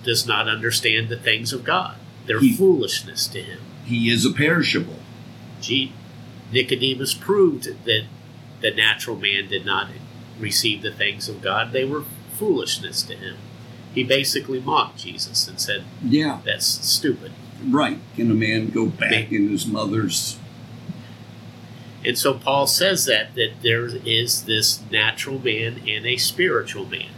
does 0.04 0.26
not 0.26 0.48
understand 0.48 1.08
the 1.08 1.16
things 1.16 1.52
of 1.52 1.64
God. 1.64 1.96
They're 2.26 2.40
He- 2.40 2.52
foolishness 2.54 3.26
to 3.28 3.42
him. 3.42 3.58
He 3.84 4.08
is 4.10 4.24
a 4.24 4.30
perishable. 4.32 5.00
Gee, 5.60 5.92
Nicodemus 6.52 7.14
proved 7.14 7.84
that 7.84 8.04
the 8.62 8.70
natural 8.70 9.16
man 9.16 9.48
did 9.48 9.66
not 9.66 9.88
receive 10.38 10.82
the 10.82 10.92
things 10.92 11.28
of 11.28 11.42
God. 11.42 11.72
They 11.72 11.84
were 11.84 12.04
foolishness 12.38 13.02
to 13.02 13.14
him. 13.14 13.36
He 13.94 14.02
basically 14.04 14.60
mocked 14.60 14.98
Jesus 14.98 15.46
and 15.46 15.60
said, 15.60 15.84
Yeah, 16.02 16.40
That's 16.44 16.64
stupid. 16.66 17.32
right. 17.68 17.98
Can 18.16 18.30
a 18.30 18.34
man 18.34 18.70
go 18.70 18.86
back 18.86 19.30
in 19.30 19.48
his 19.50 19.66
mother's? 19.66 20.38
And 22.04 22.18
so 22.18 22.34
Paul 22.34 22.66
says 22.66 23.04
that 23.04 23.34
that 23.34 23.62
there 23.62 23.86
is 23.86 24.44
this 24.44 24.80
natural 24.90 25.38
man 25.38 25.82
and 25.86 26.04
a 26.06 26.16
spiritual 26.16 26.84
man, 26.86 27.10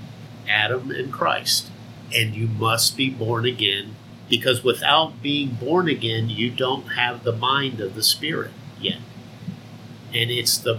Adam 0.49 0.91
and 0.91 1.13
Christ. 1.13 1.71
And 2.15 2.35
you 2.35 2.49
must 2.49 2.97
be 2.97 3.09
born 3.09 3.47
again 3.47 3.97
because 4.29 4.63
without 4.63 5.23
being 5.23 5.51
born 5.55 5.89
again, 5.89 6.29
you 6.29 6.51
don't 6.51 6.89
have 6.93 7.25
the 7.25 7.33
mind 7.33 7.81
of 7.81 7.95
the 7.95 8.03
spirit 8.03 8.51
yet. 8.81 8.99
And 10.13 10.31
it's 10.31 10.59
the 10.59 10.79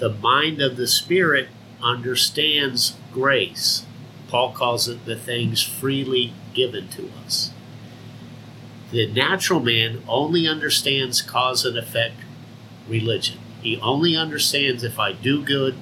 the 0.00 0.10
mind 0.10 0.60
of 0.60 0.76
the 0.76 0.86
spirit 0.86 1.48
understands 1.82 2.96
grace. 3.12 3.84
Paul 4.28 4.52
calls 4.52 4.88
it 4.88 5.04
the 5.04 5.16
things 5.16 5.62
freely 5.62 6.32
given 6.54 6.88
to 6.88 7.10
us. 7.24 7.52
The 8.90 9.06
natural 9.06 9.60
man 9.60 10.02
only 10.08 10.48
understands 10.48 11.22
cause 11.22 11.64
and 11.64 11.76
effect 11.76 12.16
religion. 12.88 13.38
He 13.62 13.78
only 13.80 14.16
understands 14.16 14.82
if 14.82 14.98
I 14.98 15.12
do 15.12 15.44
good, 15.44 15.76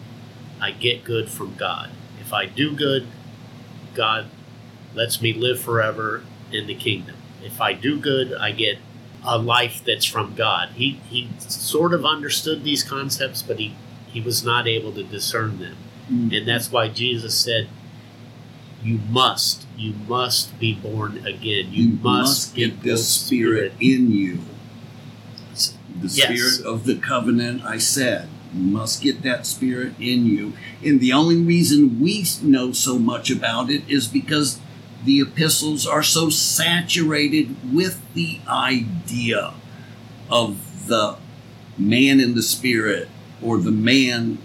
I 0.61 0.73
get 0.73 1.05
good 1.05 1.31
from 1.31 1.55
God. 1.55 1.91
If 2.21 2.33
I 2.33 2.47
do 2.47 2.75
good, 2.75 3.07
God 3.95 4.27
lets 4.95 5.23
me 5.23 5.33
live 5.33 5.61
forever 5.61 6.23
in 6.53 6.67
the 6.67 6.75
kingdom. 6.75 7.17
If 7.43 7.61
I 7.61 7.73
do 7.73 8.01
good, 8.01 8.35
I 8.35 8.51
get 8.51 8.79
a 9.25 9.39
life 9.39 9.83
that's 9.85 10.05
from 10.05 10.35
God. 10.35 10.71
He 10.71 11.01
he 11.09 11.29
sort 11.39 11.95
of 11.95 12.05
understood 12.05 12.65
these 12.65 12.83
concepts, 12.83 13.43
but 13.43 13.59
he 13.59 13.75
he 14.13 14.21
was 14.21 14.45
not 14.45 14.67
able 14.67 14.93
to 14.93 15.03
discern 15.03 15.59
them. 15.59 15.77
Mm. 16.11 16.37
And 16.37 16.49
that's 16.49 16.73
why 16.73 16.89
Jesus 16.89 17.39
said, 17.39 17.69
You 18.83 18.99
must, 19.11 19.67
you 19.77 19.95
must 20.09 20.59
be 20.59 20.75
born 20.75 21.19
again. 21.27 21.73
You, 21.73 21.89
You 21.91 21.99
must, 22.03 22.55
get 22.55 22.83
the 22.83 22.91
the 22.93 22.97
spirit 22.99 23.73
in 23.81 24.11
you. 24.11 24.39
The 26.01 26.09
Yes. 26.09 26.23
spirit 26.23 26.67
of 26.67 26.85
the 26.85 26.95
covenant, 26.97 27.65
I 27.65 27.79
said. 27.79 28.29
You 28.55 28.63
must 28.63 29.03
get 29.03 29.23
that 29.23 29.47
spirit 29.47 29.95
in 30.01 30.27
you. 30.27 30.55
And 30.83 31.01
the 31.01 31.13
only 31.13 31.37
reason 31.37 32.01
we 32.01 32.25
know 32.43 32.73
so 32.73 32.99
much 32.99 33.31
about 33.31 33.69
it 33.69 33.83
is 33.89 34.07
because 34.07 34.59
the 35.05 35.21
epistles 35.21 35.87
are 35.87 36.03
so 36.03 36.31
saturated 36.31 37.55
with 37.75 38.01
the 38.15 38.39
idea 38.49 39.53
of 40.31 40.87
the 40.89 41.17
man 41.77 42.21
in 42.21 42.35
the 42.35 42.43
spirit 42.43 43.09
or 43.43 43.59
the 43.59 43.71
man 43.71 44.39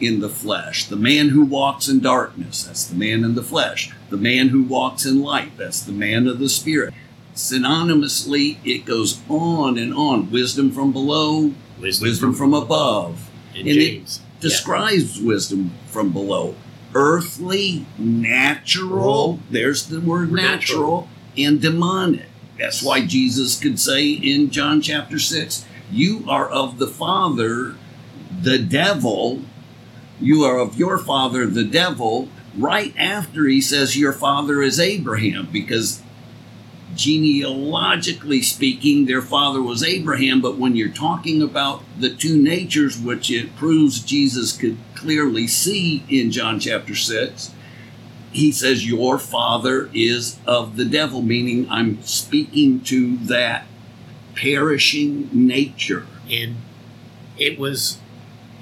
in 0.00 0.20
the 0.20 0.28
flesh. 0.28 0.84
The 0.86 0.96
man 0.96 1.30
who 1.30 1.44
walks 1.44 1.88
in 1.88 2.00
darkness, 2.00 2.64
that's 2.64 2.84
the 2.86 2.94
man 2.96 3.24
in 3.24 3.34
the 3.34 3.42
flesh. 3.42 3.92
The 4.10 4.16
man 4.16 4.48
who 4.48 4.62
walks 4.62 5.06
in 5.06 5.22
light, 5.22 5.56
that's 5.56 5.80
the 5.80 5.92
man 5.92 6.26
of 6.26 6.38
the 6.38 6.48
spirit. 6.48 6.92
Synonymously, 7.34 8.58
it 8.64 8.84
goes 8.84 9.20
on 9.28 9.78
and 9.78 9.92
on. 9.94 10.30
Wisdom 10.30 10.70
from 10.70 10.92
below, 10.92 11.52
Wisdom, 11.80 12.08
wisdom 12.08 12.34
from 12.34 12.54
above. 12.54 13.28
and 13.54 13.60
and 13.68 13.68
it 13.68 13.74
James. 13.74 14.20
Yeah. 14.20 14.26
Describes 14.40 15.20
wisdom 15.20 15.72
from 15.86 16.12
below. 16.12 16.54
Earthly, 16.94 17.86
natural, 17.98 19.38
there's 19.50 19.86
the 19.86 20.00
word 20.00 20.32
Natural. 20.32 20.48
natural, 20.50 21.08
and 21.36 21.60
demonic. 21.60 22.26
That's 22.58 22.82
why 22.82 23.04
Jesus 23.04 23.58
could 23.60 23.78
say 23.78 24.08
in 24.08 24.50
John 24.50 24.80
chapter 24.80 25.18
6, 25.18 25.66
You 25.90 26.24
are 26.28 26.48
of 26.48 26.78
the 26.78 26.86
Father, 26.86 27.74
the 28.46 28.58
devil. 28.58 29.42
You 30.20 30.44
are 30.44 30.58
of 30.58 30.78
your 30.78 30.98
father, 30.98 31.46
the 31.46 31.64
devil. 31.64 32.28
Right 32.56 32.94
after 32.96 33.46
he 33.46 33.60
says, 33.60 33.98
Your 33.98 34.12
father 34.12 34.62
is 34.62 34.78
Abraham, 34.78 35.48
because 35.52 36.00
genealogically 36.94 38.40
speaking, 38.42 39.06
their 39.06 39.20
father 39.20 39.60
was 39.60 39.82
Abraham. 39.82 40.40
But 40.40 40.58
when 40.58 40.76
you're 40.76 40.88
talking 40.90 41.42
about 41.42 41.82
the 41.98 42.14
two 42.14 42.40
natures, 42.40 42.96
which 42.96 43.32
it 43.32 43.56
proves 43.56 44.00
Jesus 44.00 44.56
could 44.56 44.78
clearly 44.94 45.48
see 45.48 46.04
in 46.08 46.30
John 46.30 46.60
chapter 46.60 46.94
6, 46.94 47.52
he 48.30 48.52
says, 48.52 48.88
Your 48.88 49.18
father 49.18 49.90
is 49.92 50.38
of 50.46 50.76
the 50.76 50.84
devil, 50.84 51.20
meaning 51.20 51.68
I'm 51.68 52.00
speaking 52.02 52.80
to 52.82 53.16
that 53.26 53.66
perishing 54.36 55.30
nature. 55.32 56.06
And 56.30 56.58
it 57.36 57.58
was 57.58 57.98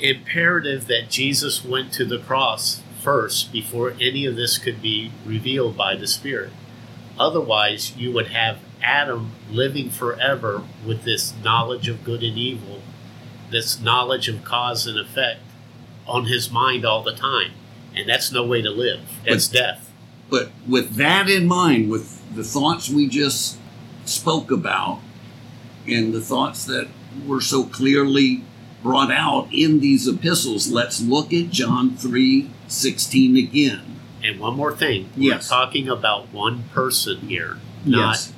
imperative 0.00 0.86
that 0.86 1.10
Jesus 1.10 1.64
went 1.64 1.92
to 1.94 2.04
the 2.04 2.18
cross 2.18 2.82
first 3.00 3.52
before 3.52 3.94
any 4.00 4.24
of 4.26 4.36
this 4.36 4.58
could 4.58 4.80
be 4.80 5.12
revealed 5.24 5.76
by 5.76 5.94
the 5.94 6.06
Spirit. 6.06 6.50
Otherwise, 7.18 7.96
you 7.96 8.12
would 8.12 8.28
have 8.28 8.58
Adam 8.82 9.32
living 9.50 9.90
forever 9.90 10.62
with 10.86 11.04
this 11.04 11.34
knowledge 11.42 11.88
of 11.88 12.04
good 12.04 12.22
and 12.22 12.36
evil, 12.36 12.80
this 13.50 13.80
knowledge 13.80 14.28
of 14.28 14.44
cause 14.44 14.86
and 14.86 14.98
effect 14.98 15.40
on 16.06 16.26
his 16.26 16.50
mind 16.50 16.84
all 16.84 17.02
the 17.02 17.14
time. 17.14 17.52
And 17.94 18.08
that's 18.08 18.32
no 18.32 18.44
way 18.44 18.60
to 18.62 18.70
live. 18.70 19.00
That's 19.24 19.48
death. 19.48 19.92
But 20.28 20.50
with 20.66 20.96
that 20.96 21.30
in 21.30 21.46
mind, 21.46 21.90
with 21.90 22.20
the 22.34 22.42
thoughts 22.42 22.90
we 22.90 23.08
just 23.08 23.58
spoke 24.04 24.50
about, 24.50 25.00
and 25.86 26.12
the 26.12 26.20
thoughts 26.20 26.64
that 26.64 26.88
were 27.26 27.40
so 27.40 27.64
clearly 27.64 28.42
brought 28.84 29.10
out 29.10 29.48
in 29.50 29.80
these 29.80 30.06
epistles, 30.06 30.70
let's 30.70 31.00
look 31.00 31.32
at 31.32 31.50
John 31.50 31.96
3 31.96 32.50
16 32.68 33.36
again. 33.36 34.00
And 34.22 34.38
one 34.38 34.56
more 34.56 34.76
thing. 34.76 35.10
We're 35.16 35.38
talking 35.38 35.88
about 35.88 36.32
one 36.32 36.64
person 36.72 37.20
here, 37.22 37.58
not 37.84 38.10
yes. 38.10 38.32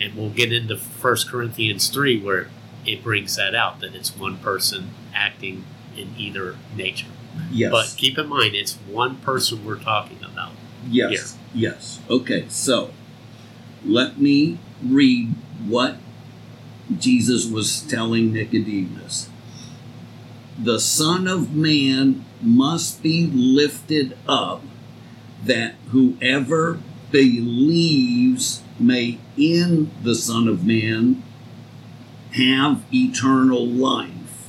and 0.00 0.14
we'll 0.14 0.30
get 0.30 0.52
into 0.52 0.76
1 0.76 1.16
Corinthians 1.28 1.88
3 1.88 2.22
where 2.22 2.50
it 2.86 3.02
brings 3.02 3.34
that 3.36 3.54
out 3.54 3.80
that 3.80 3.94
it's 3.94 4.14
one 4.14 4.36
person 4.38 4.90
acting 5.14 5.64
in 5.96 6.14
either 6.16 6.56
nature. 6.76 7.08
Yes. 7.50 7.72
But 7.72 7.94
keep 7.96 8.18
in 8.18 8.28
mind 8.28 8.54
it's 8.54 8.74
one 8.74 9.16
person 9.16 9.64
we're 9.64 9.80
talking 9.80 10.22
about. 10.22 10.52
Yes. 10.86 11.36
Yes. 11.54 12.00
Okay, 12.10 12.44
so 12.48 12.90
let 13.84 14.18
me 14.18 14.58
read 14.82 15.34
what 15.66 15.96
Jesus 16.98 17.46
was 17.46 17.80
telling 17.80 18.32
Nicodemus. 18.32 19.30
The 20.58 20.80
Son 20.80 21.28
of 21.28 21.54
Man 21.54 22.24
must 22.40 23.02
be 23.02 23.26
lifted 23.26 24.16
up, 24.26 24.62
that 25.44 25.74
whoever 25.90 26.80
believes 27.10 28.62
may 28.80 29.18
in 29.36 29.90
the 30.02 30.14
Son 30.14 30.48
of 30.48 30.64
Man 30.64 31.22
have 32.32 32.84
eternal 32.92 33.66
life. 33.66 34.48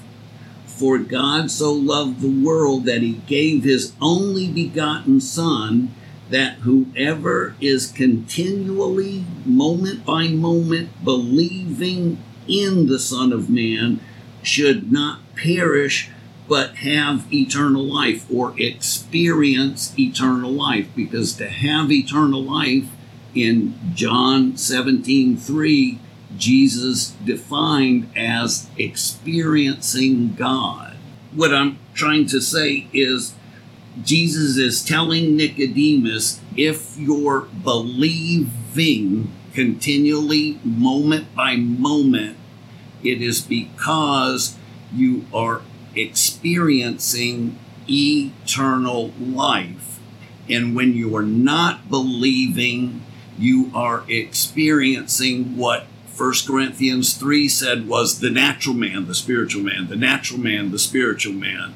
For 0.66 0.98
God 0.98 1.52
so 1.52 1.74
loved 1.74 2.22
the 2.22 2.46
world 2.46 2.86
that 2.86 3.02
he 3.02 3.22
gave 3.28 3.64
his 3.64 3.94
only 4.00 4.48
begotten 4.48 5.20
Son, 5.20 5.94
that 6.30 6.60
whoever 6.60 7.56
is 7.60 7.92
continually, 7.92 9.26
moment 9.46 10.06
by 10.06 10.28
moment, 10.28 11.04
believing 11.04 12.24
in 12.48 12.88
the 12.88 13.00
Son 13.00 13.34
of 13.34 13.50
Man 13.50 14.00
should 14.48 14.92
not 14.92 15.20
perish 15.36 16.10
but 16.48 16.77
have 16.77 17.32
eternal 17.34 17.84
life 17.84 18.25
or 18.34 18.54
experience 18.58 19.94
eternal 20.00 20.51
life. 20.51 20.88
Because 20.96 21.34
to 21.34 21.50
have 21.50 21.92
eternal 21.92 22.42
life 22.42 22.88
in 23.36 23.77
John 23.94 24.56
17 24.56 25.36
3, 25.36 26.00
Jesus 26.38 27.12
defined 27.24 28.10
as 28.16 28.70
experiencing 28.77 30.36
God. 30.36 30.96
What 31.36 31.54
I'm 31.54 31.80
trying 31.94 32.27
to 32.27 32.42
say 32.42 32.88
is, 32.94 33.34
Jesus 34.01 34.58
is 34.58 34.86
telling 34.86 35.36
Nicodemus 35.36 36.39
if 36.56 36.98
you're 36.98 37.42
believing 37.63 39.34
continually, 39.54 40.60
moment 40.63 41.36
by 41.36 41.56
moment, 41.56 42.38
it 43.04 43.22
is 43.22 43.42
because 43.42 44.58
you 44.94 45.25
are 45.34 45.62
experiencing 45.96 47.58
eternal 47.89 49.12
life. 49.20 50.00
And 50.50 50.75
when 50.75 50.94
you 50.94 51.16
are 51.16 51.24
not 51.24 51.89
believing, 51.89 53.04
you 53.38 53.72
are 53.74 54.04
experiencing 54.08 55.58
what 55.58 55.88
1 56.15 56.34
Corinthians 56.48 57.13
3 57.13 57.48
said 57.48 57.88
was 57.88 58.19
the 58.19 58.32
natural 58.32 58.76
man, 58.76 59.06
the 59.06 59.13
spiritual 59.13 59.62
man, 59.62 59.88
the 59.88 59.95
natural 59.95 60.39
man, 60.39 60.72
the 60.72 60.80
spiritual 60.80 61.34
man. 61.34 61.76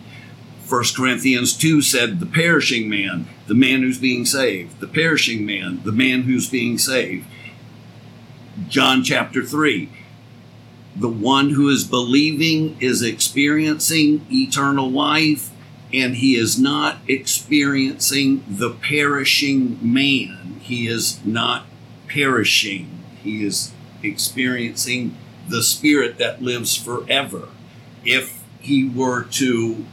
1 0.67 0.84
Corinthians 0.96 1.56
2 1.56 1.82
said 1.82 2.19
the 2.19 2.26
perishing 2.26 2.89
man, 2.89 3.28
the 3.48 3.54
man 3.54 3.82
who's 3.82 4.00
being 4.00 4.26
saved, 4.26 4.80
the 4.80 4.88
perishing 4.88 5.46
man, 5.46 5.82
the 5.84 5.91
man 5.91 6.24
who's 6.24 6.50
being 6.50 6.78
saved. 6.78 7.28
John 8.67 9.04
chapter 9.04 9.43
3, 9.43 9.89
the 10.95 11.10
one 11.10 11.51
who 11.51 11.69
is 11.69 11.84
believing 11.84 12.77
is 12.80 13.01
experiencing 13.01 14.25
eternal 14.32 14.89
life, 14.89 15.49
and 15.93 16.15
he 16.15 16.36
is 16.36 16.60
not 16.60 16.97
experiencing 17.08 18.43
the 18.47 18.69
perishing 18.69 19.77
man. 19.82 20.60
He 20.62 20.88
is 20.88 21.23
not 21.25 21.65
perishing. 22.08 23.04
He 23.23 23.45
is 23.45 23.71
experiencing 24.04 25.17
the 25.47 25.63
spirit 25.63 26.17
that 26.17 26.41
lives 26.41 26.75
forever. 26.75 27.49
If 28.04 28.41
he 28.60 28.88
were 28.88 29.23
to 29.23 29.86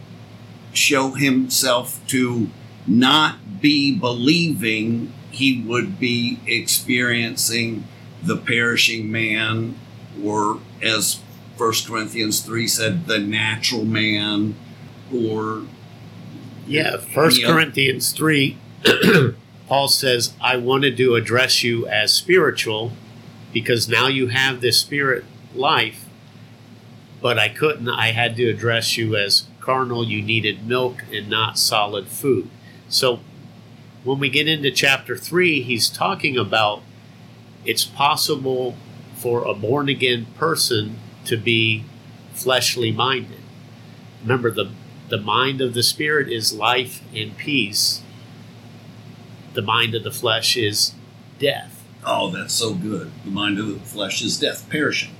show 0.72 1.12
himself 1.12 2.00
to 2.08 2.48
not 2.86 3.60
be 3.60 3.96
believing, 3.96 5.12
he 5.30 5.60
would 5.62 5.98
be 5.98 6.38
experiencing 6.46 7.84
the 8.22 8.36
perishing 8.36 9.10
man, 9.10 9.78
or 10.22 10.60
as 10.82 11.20
1 11.56 11.72
Corinthians 11.86 12.40
3 12.40 12.66
said, 12.68 13.06
the 13.06 13.18
natural 13.18 13.84
man, 13.84 14.54
or 15.14 15.62
Yeah, 16.66 16.98
First 16.98 17.40
Yeah. 17.40 17.48
Corinthians 17.48 18.12
3 18.12 18.56
Paul 19.68 19.88
says, 19.88 20.32
"I 20.40 20.56
wanted 20.56 20.96
to 20.98 21.14
address 21.14 21.62
you 21.62 21.86
as 21.88 22.12
spiritual 22.14 22.92
because 23.52 23.88
now 23.88 24.06
you 24.06 24.28
have 24.28 24.60
this 24.60 24.78
spirit 24.78 25.24
life, 25.54 26.04
but 27.20 27.38
I 27.38 27.48
couldn't. 27.48 27.88
I 27.88 28.12
had 28.12 28.36
to 28.36 28.48
address 28.48 28.96
you 28.96 29.16
as 29.16 29.44
carnal. 29.60 30.04
You 30.06 30.22
needed 30.22 30.66
milk 30.66 31.04
and 31.12 31.28
not 31.28 31.58
solid 31.58 32.06
food." 32.06 32.48
So 32.88 33.20
when 34.04 34.18
we 34.18 34.28
get 34.30 34.48
into 34.48 34.70
chapter 34.70 35.16
3, 35.16 35.60
he's 35.62 35.88
talking 35.88 36.36
about 36.38 36.82
it's 37.64 37.84
possible 37.84 38.76
for 39.18 39.44
a 39.44 39.54
born 39.54 39.88
again 39.88 40.26
person 40.36 40.98
to 41.24 41.36
be 41.36 41.84
fleshly 42.32 42.92
minded. 42.92 43.40
Remember 44.22 44.50
the 44.50 44.70
the 45.08 45.18
mind 45.18 45.62
of 45.62 45.72
the 45.72 45.82
spirit 45.82 46.28
is 46.28 46.52
life 46.52 47.02
and 47.14 47.36
peace. 47.36 48.02
The 49.54 49.62
mind 49.62 49.94
of 49.94 50.04
the 50.04 50.10
flesh 50.10 50.56
is 50.56 50.92
death. 51.38 51.82
Oh, 52.04 52.30
that's 52.30 52.52
so 52.52 52.74
good. 52.74 53.10
The 53.24 53.30
mind 53.30 53.58
of 53.58 53.68
the 53.68 53.80
flesh 53.80 54.22
is 54.22 54.38
death, 54.38 54.68
perishing. 54.68 55.14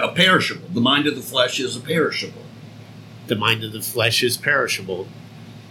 A 0.00 0.08
perishable. 0.08 0.68
The 0.68 0.80
mind 0.80 1.08
of 1.08 1.16
the 1.16 1.22
flesh 1.22 1.58
is 1.58 1.76
a 1.76 1.80
perishable. 1.80 2.42
The 3.26 3.34
mind 3.34 3.64
of 3.64 3.72
the 3.72 3.82
flesh 3.82 4.22
is 4.22 4.36
perishable. 4.36 5.08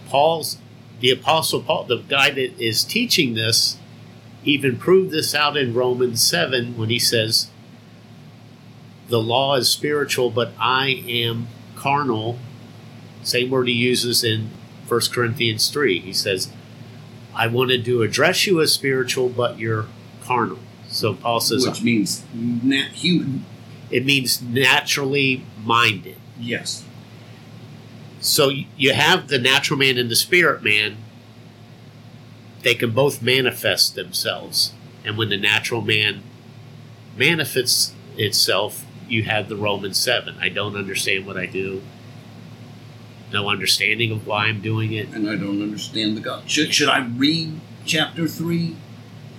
Paul's 0.10 0.58
the 1.00 1.12
apostle 1.12 1.62
Paul, 1.62 1.86
the 1.86 1.98
guy 1.98 2.30
that 2.32 2.60
is 2.60 2.84
teaching 2.84 3.34
this, 3.34 3.78
even 4.44 4.78
proved 4.78 5.12
this 5.12 5.36
out 5.36 5.58
in 5.58 5.74
Romans 5.74 6.22
7 6.22 6.78
when 6.78 6.90
he 6.90 7.00
says, 7.00 7.50
The 9.08 9.22
law 9.22 9.56
is 9.56 9.70
spiritual, 9.70 10.30
but 10.30 10.52
I 10.60 11.04
am 11.08 11.48
carnal. 11.76 12.40
Same 13.24 13.50
word 13.50 13.68
he 13.68 13.74
uses 13.74 14.24
in 14.24 14.50
1 14.88 15.02
Corinthians 15.12 15.70
3. 15.70 16.00
He 16.00 16.14
says, 16.14 16.52
I 17.34 17.48
wanted 17.48 17.86
to 17.86 18.02
address 18.02 18.48
you 18.48 18.62
as 18.62 18.72
spiritual, 18.72 19.30
but 19.30 19.60
you're 19.60 19.86
carnal. 20.24 20.60
So 20.88 21.14
Paul 21.14 21.40
says, 21.40 21.68
which 21.68 21.82
means 21.82 22.24
nat- 22.34 22.94
human. 22.94 23.46
it 23.92 24.06
means 24.06 24.42
naturally 24.42 25.44
minded. 25.64 26.18
Yes. 26.40 26.86
So 28.20 28.50
you 28.78 28.94
have 28.94 29.28
the 29.28 29.38
natural 29.38 29.78
man 29.78 29.98
and 29.98 30.10
the 30.10 30.16
spirit 30.16 30.64
man. 30.64 30.98
They 32.62 32.74
can 32.76 32.92
both 32.92 33.22
manifest 33.22 33.94
themselves. 33.96 34.74
And 35.04 35.18
when 35.18 35.30
the 35.30 35.38
natural 35.38 35.82
man 35.82 36.24
manifests 37.16 37.94
itself, 38.18 38.85
you 39.08 39.24
have 39.24 39.50
the 39.50 39.56
Roman 39.56 39.94
7. 39.94 40.36
I 40.40 40.50
don't 40.50 40.76
understand 40.76 41.26
what 41.26 41.38
I 41.38 41.46
do. 41.46 41.82
No 43.32 43.50
understanding 43.50 44.12
of 44.12 44.26
why 44.28 44.46
I'm 44.46 44.62
doing 44.62 44.94
it. 44.94 45.10
And 45.10 45.30
I 45.30 45.36
don't 45.36 45.62
understand 45.62 46.16
the 46.16 46.22
God. 46.22 46.50
Should, 46.50 46.74
should 46.74 46.90
I 46.90 47.06
read 47.06 47.60
chapter 47.86 48.28
3, 48.28 48.76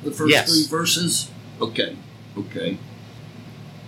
the 0.03 0.11
first 0.11 0.31
Yes. 0.33 0.51
three 0.53 0.67
verses? 0.79 1.31
Okay. 1.61 1.97
Okay. 2.37 2.79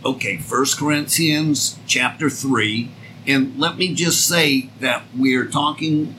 Okay, 0.05 0.37
First 0.39 0.79
Corinthians 0.79 1.79
chapter 1.87 2.31
3. 2.31 2.91
And 3.27 3.59
let 3.59 3.77
me 3.77 3.95
just 3.95 4.27
say 4.27 4.71
that 4.81 5.03
we're 5.15 5.45
talking 5.47 6.15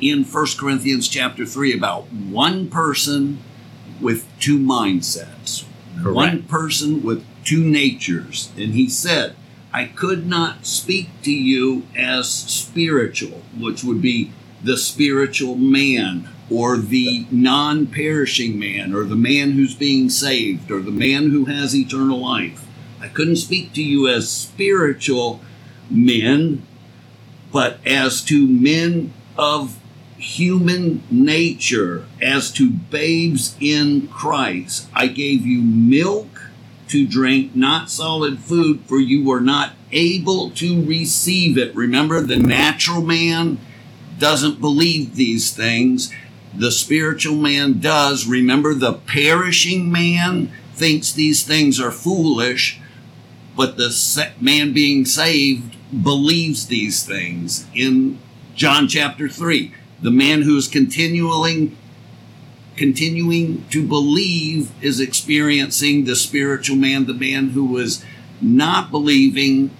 in 0.00 0.24
First 0.24 0.58
Corinthians 0.58 1.08
chapter 1.08 1.44
3 1.44 1.76
about 1.76 2.10
one 2.12 2.68
person 2.68 3.38
with 4.00 4.26
two 4.40 4.58
mindsets. 4.58 5.64
Correct. 6.00 6.14
One 6.14 6.42
person 6.44 7.02
with 7.02 7.24
two 7.44 7.62
natures. 7.64 8.50
And 8.56 8.74
he 8.74 8.88
said, 8.88 9.36
I 9.72 9.86
could 9.86 10.26
not 10.26 10.66
speak 10.66 11.08
to 11.22 11.32
you 11.32 11.84
as 11.96 12.30
spiritual, 12.30 13.42
which 13.58 13.82
would 13.84 14.00
be 14.00 14.32
the 14.62 14.76
spiritual 14.76 15.56
man. 15.56 16.28
or 16.50 16.76
the 16.76 17.26
non 17.30 17.86
perishing 17.86 18.58
man, 18.58 18.94
or 18.94 19.04
the 19.04 19.16
man 19.16 19.52
who's 19.52 19.74
being 19.74 20.10
saved, 20.10 20.70
or 20.70 20.80
the 20.80 20.90
man 20.90 21.30
who 21.30 21.46
has 21.46 21.74
eternal 21.74 22.18
life. 22.18 22.66
I 23.00 23.08
couldn't 23.08 23.36
speak 23.36 23.72
to 23.72 23.82
you 23.82 24.08
as 24.08 24.30
spiritual 24.30 25.40
men, 25.90 26.62
but 27.50 27.78
as 27.86 28.20
to 28.24 28.46
men 28.46 29.12
of 29.38 29.78
human 30.16 31.02
nature, 31.10 32.06
as 32.20 32.50
to 32.52 32.70
babes 32.70 33.56
in 33.60 34.08
Christ. 34.08 34.88
I 34.94 35.06
gave 35.06 35.46
you 35.46 35.62
milk 35.62 36.33
to 36.94 37.04
drink, 37.04 37.56
not 37.56 37.90
solid 37.90 38.38
food, 38.38 38.80
for 38.86 39.00
you 39.00 39.24
were 39.24 39.40
not 39.40 39.72
able 39.90 40.50
to 40.50 40.86
receive 40.86 41.58
it. 41.58 41.74
Remember, 41.74 42.20
the 42.20 42.36
natural 42.36 43.02
man 43.02 43.58
doesn't 44.20 44.60
believe 44.60 45.16
these 45.16 45.50
things. 45.50 46.12
The 46.54 46.70
spiritual 46.70 47.34
man 47.34 47.80
does. 47.80 48.28
Remember, 48.28 48.74
the 48.74 48.92
perishing 48.92 49.90
man 49.90 50.52
thinks 50.72 51.12
these 51.12 51.42
things 51.42 51.80
are 51.80 51.90
foolish, 51.90 52.80
but 53.56 53.76
the 53.76 54.32
man 54.40 54.72
being 54.72 55.04
saved 55.04 55.76
believes 56.00 56.68
these 56.68 57.04
things. 57.04 57.66
In 57.74 58.20
John 58.54 58.86
chapter 58.86 59.28
3, 59.28 59.74
the 60.00 60.12
man 60.12 60.42
who 60.42 60.56
is 60.56 60.68
continually 60.68 61.76
continuing 62.76 63.64
to 63.68 63.86
believe 63.86 64.70
is 64.82 65.00
experiencing 65.00 66.04
the 66.04 66.16
spiritual 66.16 66.76
man. 66.76 67.06
The 67.06 67.14
man 67.14 67.50
who 67.50 67.64
was 67.64 68.04
not 68.40 68.90
believing 68.90 69.70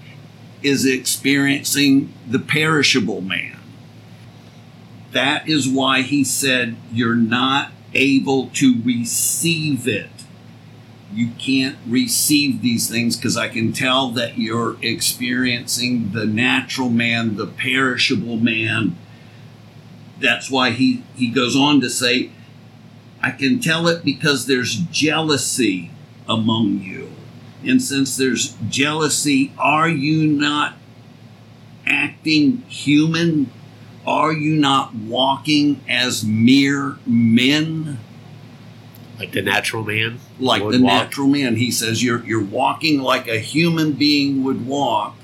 is 0.63 0.87
experiencing 0.87 2.13
the 2.27 2.39
perishable 2.39 3.21
man. 3.21 3.59
That 5.13 5.49
is 5.49 5.69
why 5.69 6.03
he 6.03 6.25
said, 6.25 6.77
You're 6.93 7.15
not 7.15 7.71
able 7.93 8.49
to 8.49 8.81
receive 8.83 9.87
it. 9.87 10.11
You 11.13 11.29
can't 11.39 11.77
receive 11.87 12.61
these 12.61 12.91
things 12.91 13.17
because 13.17 13.37
I 13.37 13.49
can 13.49 13.73
tell 13.73 14.09
that 14.11 14.37
you're 14.37 14.77
experiencing 14.83 16.11
the 16.11 16.27
natural 16.27 16.89
man, 16.89 17.37
the 17.37 17.47
perishable 17.47 18.37
man. 18.37 18.97
That's 20.19 20.51
why 20.51 20.71
he, 20.71 21.05
he 21.15 21.29
goes 21.29 21.55
on 21.55 21.81
to 21.83 21.91
say, 21.91 22.31
I 23.25 23.31
can 23.31 23.59
tell 23.59 23.89
it 23.89 24.05
because 24.05 24.45
there's 24.45 24.75
jealousy 24.75 25.91
among 26.29 26.81
you. 26.81 27.11
And 27.65 27.81
since 27.81 28.19
there's 28.19 28.55
jealousy, 28.69 29.51
are 29.57 29.89
you 29.89 30.27
not 30.27 30.75
acting 31.87 32.59
human? 32.69 33.51
Are 34.07 34.31
you 34.31 34.55
not 34.55 34.95
walking 34.95 35.83
as 35.89 36.23
mere 36.23 36.99
men? 37.07 37.99
Like 39.19 39.33
the 39.33 39.41
natural 39.41 39.85
man? 39.85 40.21
Like 40.39 40.61
the 40.61 40.83
walk? 40.83 41.05
natural 41.05 41.29
man. 41.29 41.57
He 41.57 41.71
says 41.71 42.05
you're 42.05 42.23
you're 42.27 42.45
walking 42.45 43.01
like 43.01 43.27
a 43.27 43.39
human 43.39 43.93
being 43.93 44.45
would 44.45 44.67
walk 44.67 45.17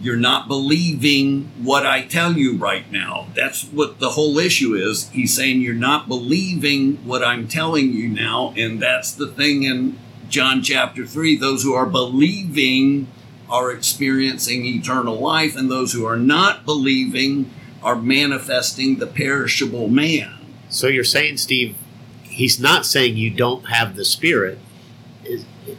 you're 0.00 0.16
not 0.16 0.46
believing 0.46 1.50
what 1.62 1.86
I 1.86 2.02
tell 2.02 2.34
you 2.34 2.56
right 2.56 2.90
now. 2.92 3.28
That's 3.34 3.64
what 3.64 3.98
the 3.98 4.10
whole 4.10 4.38
issue 4.38 4.74
is. 4.74 5.08
He's 5.10 5.34
saying 5.34 5.62
you're 5.62 5.74
not 5.74 6.08
believing 6.08 6.96
what 7.06 7.24
I'm 7.24 7.48
telling 7.48 7.92
you 7.92 8.08
now. 8.08 8.52
And 8.56 8.80
that's 8.80 9.12
the 9.12 9.26
thing 9.26 9.62
in 9.62 9.98
John 10.28 10.62
chapter 10.62 11.06
3 11.06 11.36
those 11.36 11.62
who 11.62 11.74
are 11.74 11.86
believing 11.86 13.08
are 13.48 13.70
experiencing 13.70 14.66
eternal 14.66 15.14
life, 15.14 15.56
and 15.56 15.70
those 15.70 15.92
who 15.92 16.04
are 16.04 16.16
not 16.16 16.64
believing 16.64 17.48
are 17.80 17.94
manifesting 17.94 18.98
the 18.98 19.06
perishable 19.06 19.86
man. 19.86 20.34
So 20.68 20.88
you're 20.88 21.04
saying, 21.04 21.36
Steve, 21.36 21.76
he's 22.24 22.58
not 22.58 22.84
saying 22.84 23.16
you 23.16 23.30
don't 23.30 23.68
have 23.68 23.94
the 23.94 24.04
Spirit. 24.04 24.58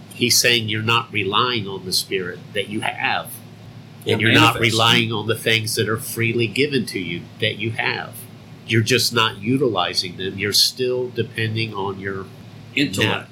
He's 0.10 0.40
saying 0.40 0.70
you're 0.70 0.82
not 0.82 1.12
relying 1.12 1.68
on 1.68 1.84
the 1.84 1.92
Spirit 1.92 2.40
that 2.54 2.70
you 2.70 2.80
have 2.82 3.32
and 4.06 4.22
you're 4.22 4.34
not 4.34 4.60
relying 4.60 5.12
on 5.12 5.28
the 5.28 5.36
things 5.36 5.76
that 5.76 5.90
are 5.90 5.98
freely 5.98 6.48
given 6.48 6.86
to 6.88 7.00
you 7.00 7.22
that 7.40 7.58
you 7.58 7.72
have. 7.72 8.16
You're 8.66 8.84
just 8.84 9.14
not 9.14 9.38
utilizing 9.38 10.18
them. 10.18 10.38
You're 10.38 10.54
still 10.54 11.10
depending 11.10 11.74
on 11.74 12.00
your 12.00 12.26
intellect. 12.76 13.32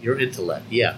Your 0.00 0.18
intellect, 0.18 0.66
yeah. 0.70 0.96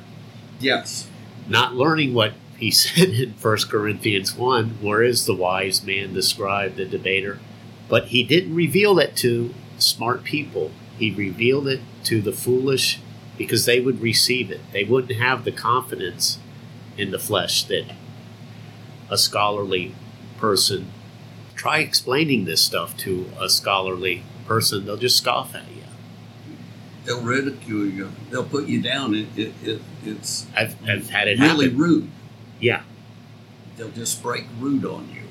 Yes. 0.60 1.08
Not 1.48 1.74
learning 1.74 2.14
what 2.14 2.34
he 2.56 2.70
said 2.70 3.10
in 3.10 3.30
1 3.32 3.56
Corinthians 3.68 4.36
1 4.36 4.78
where 4.80 5.02
is 5.02 5.26
the 5.26 5.34
wise 5.34 5.84
man, 5.84 6.14
the 6.14 6.22
scribe, 6.22 6.76
the 6.76 6.84
debater? 6.84 7.38
But 7.88 8.06
he 8.06 8.22
didn't 8.22 8.54
reveal 8.54 8.98
it 8.98 9.16
to 9.16 9.52
smart 9.78 10.24
people. 10.24 10.70
He 10.98 11.10
revealed 11.10 11.68
it 11.68 11.80
to 12.04 12.22
the 12.22 12.32
foolish 12.32 13.00
because 13.36 13.66
they 13.66 13.80
would 13.80 14.00
receive 14.00 14.50
it. 14.50 14.60
They 14.72 14.84
wouldn't 14.84 15.18
have 15.18 15.44
the 15.44 15.52
confidence 15.52 16.38
in 16.96 17.10
the 17.10 17.18
flesh 17.18 17.64
that 17.64 17.86
a 19.12 19.18
scholarly 19.18 19.94
person. 20.38 20.90
Try 21.54 21.78
explaining 21.80 22.46
this 22.46 22.62
stuff 22.62 22.96
to 22.98 23.30
a 23.38 23.48
scholarly 23.48 24.24
person; 24.46 24.86
they'll 24.86 24.96
just 24.96 25.18
scoff 25.18 25.54
at 25.54 25.68
you. 25.68 25.82
They'll 27.04 27.20
ridicule 27.22 27.86
you. 27.86 28.10
They'll 28.30 28.44
put 28.44 28.66
you 28.66 28.80
down. 28.80 29.14
It, 29.14 29.28
it, 29.36 29.52
it 29.62 29.82
it's 30.04 30.46
I've, 30.56 30.76
I've 30.88 31.10
had 31.10 31.28
it 31.28 31.38
really 31.38 31.66
happen. 31.66 31.78
rude. 31.78 32.10
Yeah, 32.58 32.82
they'll 33.76 33.90
just 33.90 34.22
break 34.22 34.46
rude 34.58 34.86
on 34.86 35.10
you. 35.14 35.22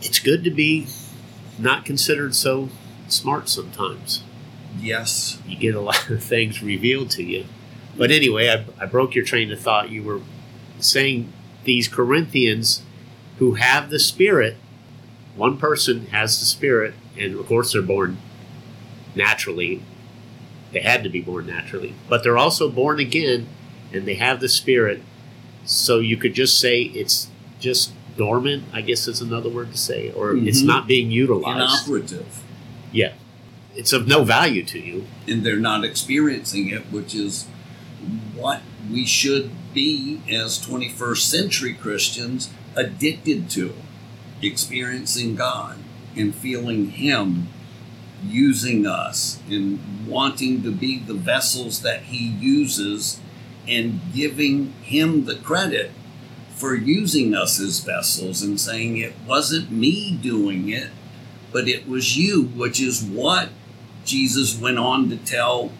It's 0.00 0.18
good 0.18 0.42
to 0.44 0.50
be 0.50 0.88
not 1.58 1.84
considered 1.84 2.34
so 2.34 2.68
smart 3.08 3.48
sometimes. 3.48 4.24
Yes, 4.80 5.38
you 5.46 5.56
get 5.56 5.74
a 5.74 5.80
lot 5.80 6.10
of 6.10 6.22
things 6.22 6.62
revealed 6.62 7.10
to 7.12 7.22
you. 7.22 7.44
But 7.96 8.10
anyway, 8.10 8.48
I, 8.48 8.82
I 8.82 8.86
broke 8.86 9.14
your 9.14 9.24
train 9.24 9.52
of 9.52 9.60
thought. 9.60 9.90
You 9.90 10.02
were 10.02 10.20
saying 10.80 11.32
these 11.64 11.88
Corinthians 11.88 12.82
who 13.38 13.54
have 13.54 13.90
the 13.90 13.98
Spirit. 13.98 14.56
One 15.36 15.56
person 15.56 16.06
has 16.06 16.38
the 16.38 16.44
Spirit, 16.44 16.94
and 17.18 17.38
of 17.38 17.46
course, 17.46 17.72
they're 17.72 17.82
born 17.82 18.18
naturally. 19.14 19.82
They 20.72 20.80
had 20.80 21.02
to 21.04 21.10
be 21.10 21.20
born 21.20 21.46
naturally, 21.46 21.94
but 22.08 22.22
they're 22.22 22.38
also 22.38 22.70
born 22.70 23.00
again, 23.00 23.46
and 23.92 24.06
they 24.06 24.14
have 24.14 24.40
the 24.40 24.48
Spirit. 24.48 25.02
So 25.64 25.98
you 26.00 26.16
could 26.16 26.34
just 26.34 26.58
say 26.58 26.82
it's 26.82 27.28
just 27.60 27.92
dormant, 28.16 28.64
I 28.72 28.80
guess 28.82 29.08
is 29.08 29.20
another 29.20 29.48
word 29.48 29.72
to 29.72 29.78
say, 29.78 30.12
or 30.12 30.32
mm-hmm. 30.32 30.48
it's 30.48 30.62
not 30.62 30.86
being 30.86 31.10
utilized. 31.10 31.88
Inoperative. 31.88 32.42
Yeah. 32.90 33.14
It's 33.74 33.92
of 33.92 34.06
no 34.06 34.22
value 34.22 34.64
to 34.64 34.78
you. 34.78 35.06
And 35.26 35.44
they're 35.44 35.56
not 35.56 35.84
experiencing 35.84 36.68
it, 36.68 36.82
which 36.92 37.14
is 37.14 37.46
what 38.34 38.60
we 38.90 39.06
should 39.06 39.50
be, 39.72 40.20
as 40.30 40.58
21st 40.58 41.18
century 41.18 41.74
Christians, 41.74 42.50
addicted 42.74 43.50
to 43.50 43.74
experiencing 44.40 45.36
God 45.36 45.78
and 46.16 46.34
feeling 46.34 46.90
Him 46.90 47.48
using 48.24 48.86
us 48.86 49.40
and 49.50 50.06
wanting 50.06 50.62
to 50.62 50.70
be 50.70 50.98
the 50.98 51.14
vessels 51.14 51.82
that 51.82 52.02
He 52.02 52.26
uses 52.26 53.20
and 53.66 54.00
giving 54.14 54.72
Him 54.82 55.24
the 55.24 55.36
credit 55.36 55.90
for 56.54 56.74
using 56.74 57.34
us 57.34 57.60
as 57.60 57.80
vessels 57.80 58.42
and 58.42 58.60
saying 58.60 58.96
it 58.96 59.14
wasn't 59.26 59.70
me 59.72 60.16
doing 60.16 60.68
it, 60.68 60.90
but 61.50 61.68
it 61.68 61.88
was 61.88 62.16
you, 62.16 62.44
which 62.44 62.80
is 62.80 63.02
what 63.02 63.48
Jesus 64.04 64.58
went 64.58 64.78
on 64.78 65.08
to 65.10 65.16
tell 65.16 65.72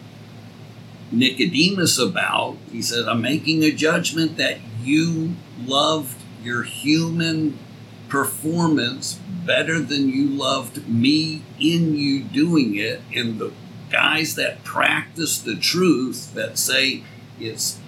Nicodemus 1.13 1.99
about. 1.99 2.57
He 2.71 2.81
said, 2.81 3.07
I'm 3.07 3.21
making 3.21 3.63
a 3.63 3.71
judgment 3.71 4.37
that 4.37 4.59
you 4.81 5.35
loved 5.65 6.17
your 6.41 6.63
human 6.63 7.57
performance 8.09 9.19
better 9.45 9.79
than 9.79 10.09
you 10.09 10.27
loved 10.27 10.87
me 10.87 11.43
in 11.59 11.95
you 11.95 12.23
doing 12.23 12.75
it. 12.75 13.01
And 13.15 13.39
the 13.39 13.53
guys 13.91 14.35
that 14.35 14.63
practice 14.63 15.39
the 15.39 15.55
truth, 15.55 16.33
that 16.33 16.57
say 16.57 17.03
it's 17.39 17.79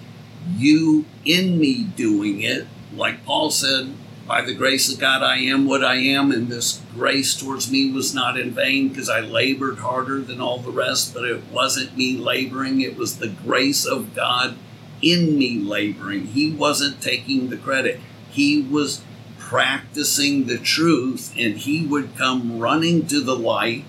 you 0.56 1.04
in 1.24 1.58
me 1.58 1.84
doing 1.84 2.40
it, 2.40 2.66
like 2.94 3.24
Paul 3.24 3.50
said, 3.50 3.94
by 4.26 4.42
the 4.42 4.54
grace 4.54 4.92
of 4.92 4.98
God, 4.98 5.22
I 5.22 5.38
am 5.38 5.66
what 5.66 5.84
I 5.84 5.96
am, 5.96 6.32
and 6.32 6.48
this 6.48 6.80
grace 6.94 7.34
towards 7.34 7.70
me 7.70 7.92
was 7.92 8.12
not 8.12 8.38
in 8.38 8.50
vain 8.50 8.88
because 8.88 9.08
I 9.08 9.20
labored 9.20 9.78
harder 9.78 10.20
than 10.20 10.40
all 10.40 10.58
the 10.58 10.72
rest, 10.72 11.14
but 11.14 11.24
it 11.24 11.44
wasn't 11.52 11.96
me 11.96 12.16
laboring, 12.16 12.80
it 12.80 12.96
was 12.96 13.18
the 13.18 13.28
grace 13.28 13.86
of 13.86 14.14
God 14.14 14.56
in 15.00 15.38
me 15.38 15.58
laboring. 15.58 16.26
He 16.26 16.50
wasn't 16.50 17.00
taking 17.00 17.50
the 17.50 17.56
credit, 17.56 18.00
he 18.30 18.62
was 18.62 19.02
practicing 19.38 20.46
the 20.46 20.58
truth, 20.58 21.32
and 21.38 21.56
he 21.58 21.86
would 21.86 22.16
come 22.16 22.58
running 22.58 23.06
to 23.06 23.20
the 23.20 23.36
light 23.36 23.84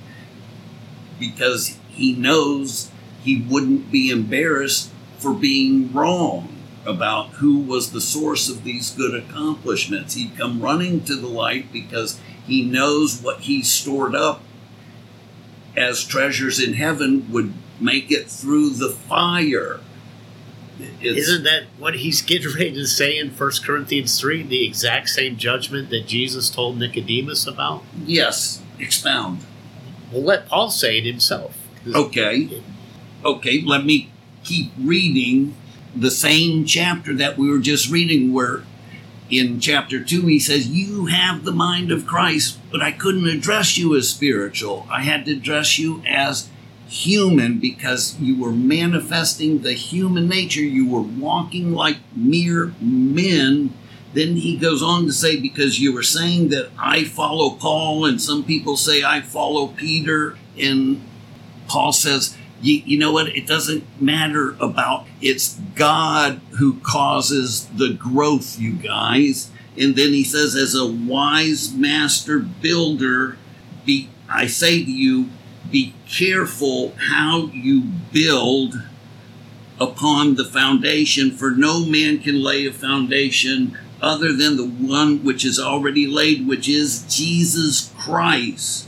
because 1.20 1.80
he 1.90 2.14
knows 2.14 2.92
he 3.24 3.42
wouldn't 3.42 3.92
be 3.92 4.12
embarrassed 4.12 4.92
for 5.18 5.34
being 5.34 5.92
wrong 5.92 6.57
about 6.88 7.30
who 7.32 7.60
was 7.60 7.92
the 7.92 8.02
source 8.02 8.50
of 8.50 8.64
these 8.64 8.92
good 8.92 9.14
accomplishments. 9.14 10.14
He'd 10.16 10.38
come 10.38 10.62
running 10.62 11.04
to 11.06 11.16
the 11.16 11.28
light 11.28 11.72
because 11.72 12.20
he 12.46 12.64
knows 12.64 13.22
what 13.22 13.42
he 13.42 13.62
stored 13.62 14.16
up 14.16 14.42
as 15.76 16.04
treasures 16.04 16.60
in 16.60 16.74
heaven 16.74 17.32
would 17.32 17.54
make 17.80 18.10
it 18.12 18.28
through 18.30 18.70
the 18.72 18.90
fire. 18.90 19.80
It's, 21.02 21.28
Isn't 21.28 21.44
that 21.44 21.64
what 21.78 21.96
he's 21.98 22.22
getting 22.22 22.54
ready 22.54 22.74
to 22.74 22.88
say 22.88 23.18
in 23.18 23.30
1 23.32 23.52
Corinthians 23.64 24.20
3? 24.20 24.44
The 24.44 24.66
exact 24.66 25.10
same 25.10 25.36
judgment 25.38 25.90
that 25.90 26.08
Jesus 26.08 26.50
told 26.50 26.78
Nicodemus 26.78 27.46
about? 27.46 27.84
yes, 28.06 28.62
expound. 28.80 29.44
Well, 30.12 30.22
let 30.24 30.48
Paul 30.48 30.70
say 30.70 31.00
it 31.00 31.06
himself. 31.06 31.58
Okay. 31.94 32.62
Okay, 33.26 33.62
let 33.66 33.84
me 33.86 34.10
keep 34.44 34.72
reading 34.80 35.56
the 35.96 36.12
same 36.12 36.66
chapter 36.66 37.14
that 37.16 37.38
we 37.38 37.50
were 37.50 37.60
just 37.60 37.90
reading, 37.90 38.34
where 38.34 38.64
in 39.30 39.60
chapter 39.60 40.04
2 40.04 40.28
he 40.28 40.40
says, 40.40 40.68
You 40.68 41.08
have 41.08 41.44
the 41.44 41.52
mind 41.52 41.92
of 41.92 42.06
Christ, 42.06 42.60
but 42.72 42.82
I 42.82 42.92
couldn't 42.92 43.28
address 43.28 43.78
you 43.78 43.96
as 43.96 44.10
spiritual. 44.10 44.88
I 44.90 45.02
had 45.02 45.26
to 45.26 45.34
address 45.34 45.78
you 45.78 46.02
as 46.08 46.50
human 46.88 47.60
because 47.60 48.18
you 48.20 48.42
were 48.42 48.52
manifesting 48.52 49.62
the 49.62 49.74
human 49.74 50.28
nature. 50.30 50.62
You 50.62 50.88
were 50.88 51.02
walking 51.02 51.74
like 51.74 51.98
mere 52.16 52.74
men. 52.80 53.74
Then 54.14 54.38
he 54.38 54.58
goes 54.58 54.82
on 54.82 55.06
to 55.06 55.14
say, 55.14 55.40
Because 55.40 55.80
you 55.80 55.94
were 55.94 56.04
saying 56.04 56.50
that 56.50 56.70
I 56.78 57.04
follow 57.04 57.52
Paul, 57.52 58.06
and 58.06 58.22
some 58.22 58.44
people 58.44 58.78
say 58.78 59.04
I 59.04 59.22
follow 59.22 59.68
Peter, 59.68 60.38
and 60.58 61.02
Paul 61.68 61.92
says, 61.92 62.38
you, 62.62 62.82
you 62.86 62.98
know 62.98 63.12
what? 63.12 63.36
It 63.36 63.48
doesn't 63.48 64.02
matter 64.02 64.56
about 64.60 65.06
it's 65.22 65.60
God 65.76 66.42
who 66.60 66.80
causes 66.82 67.68
the 67.68 67.94
growth, 67.94 68.60
you 68.60 68.74
guys. 68.74 69.52
And 69.78 69.96
then 69.96 70.10
he 70.10 70.24
says, 70.24 70.56
as 70.56 70.74
a 70.74 70.88
wise 70.88 71.74
master 71.74 72.40
builder, 72.40 73.38
be 73.86 74.10
I 74.30 74.48
say 74.48 74.84
to 74.84 74.92
you, 74.92 75.30
be 75.72 75.94
careful 76.10 76.94
how 77.10 77.50
you 77.54 77.82
build 78.12 78.76
upon 79.80 80.36
the 80.36 80.46
foundation, 80.46 81.32
for 81.32 81.52
no 81.52 81.86
man 81.86 82.20
can 82.20 82.42
lay 82.42 82.66
a 82.66 82.74
foundation 82.74 83.78
other 84.02 84.34
than 84.34 84.58
the 84.58 84.68
one 84.68 85.24
which 85.24 85.46
is 85.46 85.60
already 85.60 86.08
laid, 86.08 86.48
which 86.48 86.68
is 86.68 87.06
Jesus 87.08 87.94
Christ. 87.98 88.88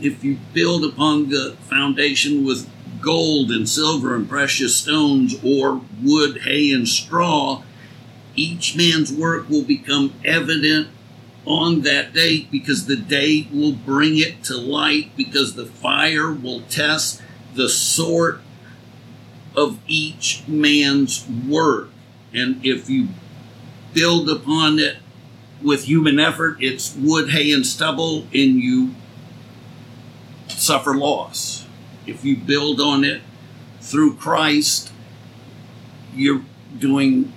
If 0.00 0.24
you 0.24 0.38
build 0.52 0.84
upon 0.84 1.30
the 1.30 1.56
foundation 1.68 2.44
with 2.44 2.68
gold 3.04 3.50
and 3.50 3.68
silver 3.68 4.14
and 4.14 4.28
precious 4.28 4.76
stones, 4.76 5.36
or 5.44 5.82
wood, 6.02 6.42
hay, 6.42 6.72
and 6.72 6.88
straw, 6.88 7.62
each 8.34 8.76
man's 8.76 9.12
work 9.12 9.48
will 9.48 9.62
become 9.62 10.12
evident 10.24 10.88
on 11.46 11.82
that 11.82 12.12
day 12.12 12.48
because 12.50 12.86
the 12.86 12.96
day 12.96 13.46
will 13.52 13.72
bring 13.72 14.18
it 14.18 14.42
to 14.44 14.56
light 14.56 15.14
because 15.16 15.54
the 15.54 15.66
fire 15.66 16.32
will 16.32 16.62
test 16.62 17.22
the 17.54 17.68
sort 17.68 18.40
of 19.54 19.78
each 19.86 20.42
man's 20.48 21.26
work. 21.48 21.90
And 22.32 22.64
if 22.64 22.90
you 22.90 23.08
build 23.92 24.28
upon 24.28 24.78
it 24.78 24.96
with 25.62 25.84
human 25.84 26.18
effort, 26.18 26.56
it's 26.60 26.96
wood, 26.96 27.30
hay, 27.30 27.52
and 27.52 27.64
stubble, 27.64 28.22
and 28.34 28.58
you 28.58 28.94
suffer 30.48 30.94
loss. 30.94 31.63
If 32.06 32.24
you 32.24 32.36
build 32.36 32.80
on 32.80 33.04
it 33.04 33.22
through 33.80 34.16
Christ, 34.16 34.92
you're 36.14 36.42
doing 36.78 37.32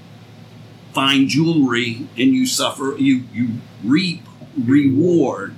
fine 0.93 1.27
jewelry 1.27 2.07
and 2.17 2.33
you 2.33 2.45
suffer, 2.45 2.95
you, 2.97 3.23
you 3.33 3.49
reap 3.83 4.21
reward. 4.57 5.55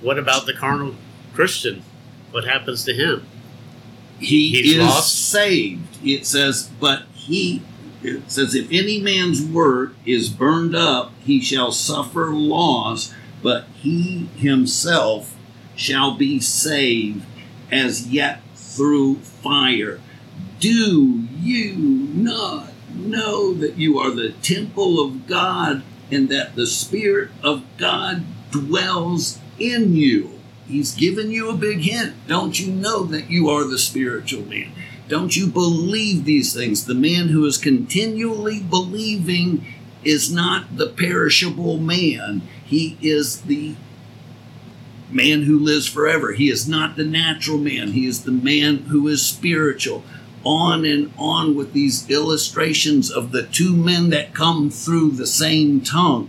What 0.00 0.18
about 0.18 0.46
the 0.46 0.52
carnal 0.52 0.94
Christian? 1.32 1.82
What 2.30 2.44
happens 2.44 2.84
to 2.84 2.94
him? 2.94 3.26
He 4.18 4.50
He's 4.50 4.76
is 4.76 4.78
lost? 4.78 5.30
saved. 5.30 5.98
It 6.04 6.26
says, 6.26 6.70
but 6.80 7.04
he, 7.14 7.62
it 8.02 8.30
says, 8.30 8.54
if 8.54 8.68
any 8.70 9.00
man's 9.00 9.42
work 9.42 9.94
is 10.04 10.28
burned 10.28 10.74
up, 10.74 11.12
he 11.20 11.40
shall 11.40 11.72
suffer 11.72 12.26
loss, 12.32 13.12
but 13.42 13.64
he 13.74 14.26
himself 14.36 15.33
shall 15.76 16.16
be 16.16 16.40
saved 16.40 17.24
as 17.70 18.08
yet 18.08 18.40
through 18.54 19.16
fire. 19.16 20.00
Do 20.60 21.24
you 21.40 21.74
not 21.76 22.72
know 22.94 23.52
that 23.54 23.76
you 23.76 23.98
are 23.98 24.10
the 24.10 24.32
temple 24.32 25.00
of 25.00 25.26
God 25.26 25.82
and 26.10 26.28
that 26.28 26.54
the 26.54 26.66
Spirit 26.66 27.30
of 27.42 27.64
God 27.76 28.24
dwells 28.50 29.38
in 29.58 29.94
you? 29.96 30.40
He's 30.66 30.94
given 30.94 31.30
you 31.30 31.50
a 31.50 31.56
big 31.56 31.80
hint. 31.80 32.14
Don't 32.26 32.58
you 32.58 32.72
know 32.72 33.04
that 33.04 33.30
you 33.30 33.50
are 33.50 33.64
the 33.64 33.78
spiritual 33.78 34.44
man? 34.46 34.72
Don't 35.08 35.36
you 35.36 35.46
believe 35.46 36.24
these 36.24 36.54
things? 36.54 36.86
The 36.86 36.94
man 36.94 37.28
who 37.28 37.44
is 37.44 37.58
continually 37.58 38.60
believing 38.60 39.66
is 40.02 40.32
not 40.32 40.76
the 40.76 40.86
perishable 40.86 41.78
man. 41.78 42.42
He 42.64 42.96
is 43.02 43.42
the 43.42 43.74
man 45.14 45.42
who 45.42 45.58
lives 45.58 45.86
forever. 45.86 46.32
He 46.32 46.50
is 46.50 46.68
not 46.68 46.96
the 46.96 47.04
natural 47.04 47.58
man. 47.58 47.92
He 47.92 48.06
is 48.06 48.24
the 48.24 48.32
man 48.32 48.78
who 48.78 49.06
is 49.08 49.24
spiritual. 49.24 50.04
On 50.44 50.84
and 50.84 51.12
on 51.16 51.54
with 51.54 51.72
these 51.72 52.10
illustrations 52.10 53.10
of 53.10 53.32
the 53.32 53.44
two 53.44 53.74
men 53.74 54.10
that 54.10 54.34
come 54.34 54.68
through 54.68 55.12
the 55.12 55.26
same 55.26 55.80
tongue. 55.80 56.28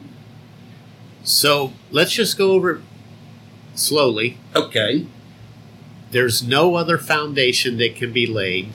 So 1.24 1.74
let's 1.92 2.14
just 2.14 2.38
go 2.38 2.52
over 2.52 2.82
slowly. 3.74 4.38
Okay. 4.56 5.08
There's 6.12 6.42
no 6.42 6.76
other 6.76 6.98
foundation 6.98 7.78
that 7.80 7.96
can 7.96 8.14
be 8.14 8.26
laid 8.26 8.72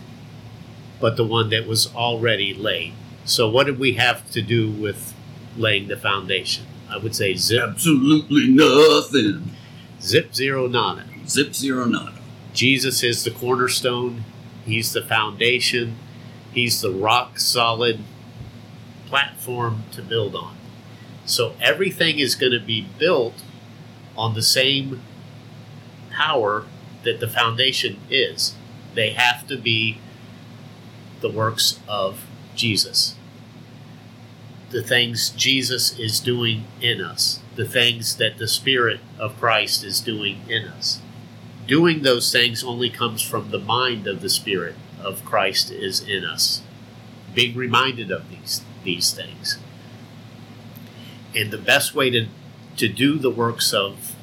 but 1.01 1.17
the 1.17 1.25
one 1.25 1.51
that 1.51 1.67
was 1.67 1.93
already 1.95 2.55
laid. 2.55 2.93
So, 3.25 3.49
what 3.49 3.67
did 3.67 3.79
we 3.79 3.95
have 3.95 4.31
to 4.33 4.43
do 4.43 4.71
with 4.71 5.15
laying 5.57 5.89
the 5.89 5.97
foundation? 5.97 6.67
I 6.89 6.99
would 6.99 7.15
say 7.15 7.35
zip, 7.35 7.63
Absolutely 7.71 8.49
nothing. 8.49 9.53
Zip 10.01 10.35
zero 10.35 10.67
nada. 10.67 11.05
Zip 11.27 11.55
zero 11.55 11.85
nada. 11.85 12.15
Jesus 12.53 13.03
is 13.03 13.25
the 13.25 13.31
cornerstone, 13.31 14.25
He's 14.65 14.93
the 14.93 15.03
foundation, 15.03 15.97
He's 16.53 16.81
the 16.81 16.91
rock 16.91 17.39
solid 17.39 18.01
platform 19.07 19.85
to 19.93 20.03
build 20.03 20.35
on. 20.35 20.57
So, 21.25 21.55
everything 21.61 22.19
is 22.19 22.35
going 22.35 22.53
to 22.53 22.61
be 22.61 22.89
built 22.99 23.43
on 24.17 24.35
the 24.35 24.43
same 24.43 25.01
power 26.11 26.67
that 27.05 27.21
the 27.21 27.29
foundation 27.29 27.99
is. 28.11 28.55
They 28.95 29.11
have 29.11 29.47
to 29.47 29.57
be 29.57 29.99
the 31.21 31.31
works 31.31 31.81
of 31.89 32.27
Jesus. 32.55 33.15
The 34.71 34.83
things 34.83 35.31
Jesus 35.31 35.99
is 35.99 36.21
doing 36.21 36.65
in 36.81 37.01
us, 37.01 37.41
the 37.57 37.65
things 37.65 38.17
that 38.17 38.39
the 38.39 38.49
Spirit 38.49 39.01
of 39.21 39.39
Christ 39.39 39.85
is 39.85 40.01
doing 40.01 40.41
in 40.49 40.67
us. 40.67 41.01
Doing 41.69 42.03
those 42.03 42.33
things 42.33 42.65
only 42.65 42.91
comes 42.91 43.23
from 43.23 43.51
the 43.51 43.59
mind 43.61 44.09
of 44.09 44.23
the 44.23 44.31
Spirit 44.31 44.75
of 45.01 45.25
Christ 45.25 45.71
is 45.71 46.01
in 46.01 46.25
us. 46.25 46.63
Being 47.35 47.57
reminded 47.57 48.11
of 48.11 48.29
these 48.29 48.63
these 48.83 49.13
things. 49.13 49.59
And 51.35 51.51
the 51.51 51.59
best 51.59 51.95
way 51.95 52.11
to, 52.11 52.27
to 52.77 52.89
do 52.89 53.19
the 53.19 53.31
works 53.31 53.73
of 53.73 54.17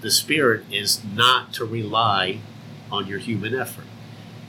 the 0.00 0.10
Spirit 0.10 0.64
is 0.70 1.04
not 1.04 1.52
to 1.54 1.64
rely 1.64 2.38
on 2.90 3.06
your 3.06 3.18
human 3.18 3.54
effort. 3.54 3.84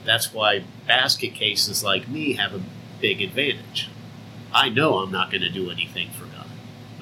That's 0.05 0.33
why 0.33 0.63
basket 0.85 1.33
cases 1.33 1.83
like 1.83 2.07
me 2.07 2.33
have 2.33 2.53
a 2.53 2.61
big 3.01 3.21
advantage. 3.21 3.89
I 4.53 4.69
know 4.69 4.99
I'm 4.99 5.11
not 5.11 5.31
going 5.31 5.41
to 5.41 5.49
do 5.49 5.69
anything 5.69 6.11
for 6.11 6.25
God. 6.25 6.47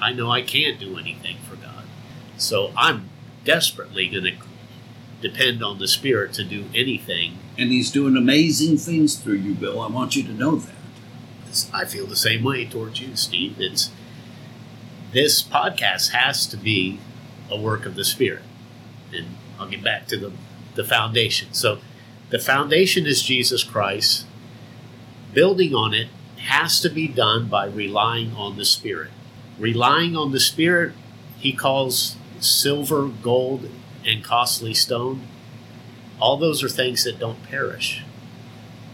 I 0.00 0.12
know 0.12 0.30
I 0.30 0.42
can't 0.42 0.80
do 0.80 0.98
anything 0.98 1.36
for 1.48 1.56
God. 1.56 1.75
So 2.36 2.72
I'm 2.76 3.08
desperately 3.44 4.08
going 4.08 4.24
to 4.24 4.36
depend 5.20 5.62
on 5.62 5.78
the 5.78 5.88
Spirit 5.88 6.32
to 6.34 6.44
do 6.44 6.66
anything. 6.74 7.38
And 7.58 7.70
he's 7.70 7.90
doing 7.90 8.16
amazing 8.16 8.76
things 8.76 9.16
through 9.16 9.36
you, 9.36 9.54
Bill. 9.54 9.80
I 9.80 9.88
want 9.88 10.16
you 10.16 10.22
to 10.24 10.32
know 10.32 10.56
that. 10.56 10.74
I 11.72 11.86
feel 11.86 12.06
the 12.06 12.16
same 12.16 12.44
way 12.44 12.66
towards 12.66 13.00
you, 13.00 13.16
Steve. 13.16 13.56
It's 13.58 13.90
this 15.12 15.42
podcast 15.42 16.10
has 16.10 16.46
to 16.46 16.56
be 16.56 16.98
a 17.50 17.58
work 17.58 17.86
of 17.86 17.94
the 17.94 18.04
Spirit. 18.04 18.42
And 19.14 19.26
I'll 19.58 19.68
get 19.68 19.82
back 19.82 20.06
to 20.08 20.18
the, 20.18 20.32
the 20.74 20.84
foundation. 20.84 21.54
So 21.54 21.78
the 22.28 22.38
foundation 22.38 23.06
is 23.06 23.22
Jesus 23.22 23.64
Christ. 23.64 24.26
Building 25.32 25.74
on 25.74 25.94
it 25.94 26.08
has 26.38 26.80
to 26.80 26.90
be 26.90 27.08
done 27.08 27.48
by 27.48 27.66
relying 27.66 28.32
on 28.34 28.56
the 28.56 28.64
Spirit. 28.64 29.10
Relying 29.58 30.14
on 30.14 30.32
the 30.32 30.40
Spirit, 30.40 30.92
he 31.38 31.52
calls 31.52 32.16
silver, 32.48 33.08
gold, 33.08 33.68
and 34.06 34.24
costly 34.24 34.74
stone. 34.74 35.26
All 36.20 36.36
those 36.36 36.62
are 36.62 36.68
things 36.68 37.04
that 37.04 37.18
don't 37.18 37.42
perish. 37.44 38.02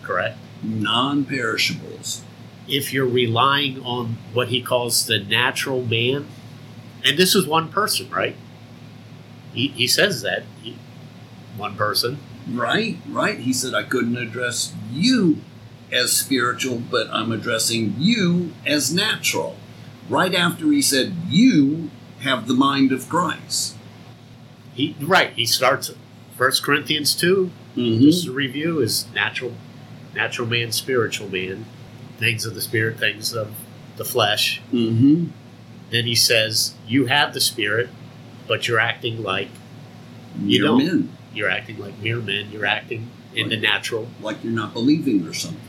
Correct? 0.02 0.38
Non 0.62 1.24
perishables. 1.24 2.22
If 2.68 2.92
you're 2.92 3.06
relying 3.06 3.80
on 3.82 4.18
what 4.32 4.48
he 4.48 4.62
calls 4.62 5.06
the 5.06 5.18
natural 5.18 5.84
man, 5.84 6.26
and 7.04 7.18
this 7.18 7.34
is 7.34 7.46
one 7.46 7.68
person, 7.68 8.08
right? 8.10 8.36
He, 9.52 9.68
he 9.68 9.86
says 9.86 10.22
that. 10.22 10.44
He, 10.62 10.76
one 11.56 11.76
person. 11.76 12.18
Right, 12.48 12.98
right. 13.08 13.38
He 13.38 13.52
said, 13.52 13.74
I 13.74 13.82
couldn't 13.82 14.16
address 14.16 14.74
you 14.90 15.38
as 15.92 16.12
spiritual, 16.12 16.82
but 16.90 17.08
I'm 17.10 17.30
addressing 17.30 17.94
you 17.98 18.52
as 18.66 18.92
natural. 18.92 19.56
Right 20.08 20.34
after 20.34 20.70
he 20.72 20.82
said, 20.82 21.14
You 21.28 21.90
have 22.22 22.48
the 22.48 22.54
mind 22.54 22.92
of 22.92 23.08
Christ. 23.08 23.76
He 24.74 24.96
right. 25.00 25.32
He 25.34 25.46
starts 25.46 25.92
First 26.36 26.62
Corinthians 26.62 27.14
2 27.14 27.50
Mm-hmm. 27.76 28.02
Just 28.02 28.26
a 28.26 28.32
review 28.32 28.80
is 28.80 29.06
natural, 29.14 29.54
natural 30.14 30.46
man, 30.46 30.72
spiritual 30.72 31.28
man, 31.28 31.64
things 32.18 32.44
of 32.44 32.54
the 32.54 32.60
spirit, 32.60 32.98
things 32.98 33.32
of 33.32 33.54
the 33.96 34.04
flesh. 34.04 34.60
Mm-hmm. 34.72 35.28
Then 35.90 36.04
he 36.04 36.14
says, 36.14 36.74
"You 36.86 37.06
have 37.06 37.32
the 37.32 37.40
spirit, 37.40 37.88
but 38.46 38.68
you're 38.68 38.78
acting 38.78 39.22
like 39.22 39.48
You 40.38 40.62
don't. 40.62 40.78
men, 40.84 41.16
you're 41.34 41.48
acting 41.48 41.78
like 41.78 41.98
mere 42.00 42.18
men. 42.18 42.50
You're 42.50 42.66
acting 42.66 43.10
in 43.34 43.48
the 43.48 43.56
natural, 43.56 44.08
like 44.20 44.44
you're 44.44 44.52
not 44.52 44.74
believing 44.74 45.26
or 45.26 45.32
something. 45.32 45.60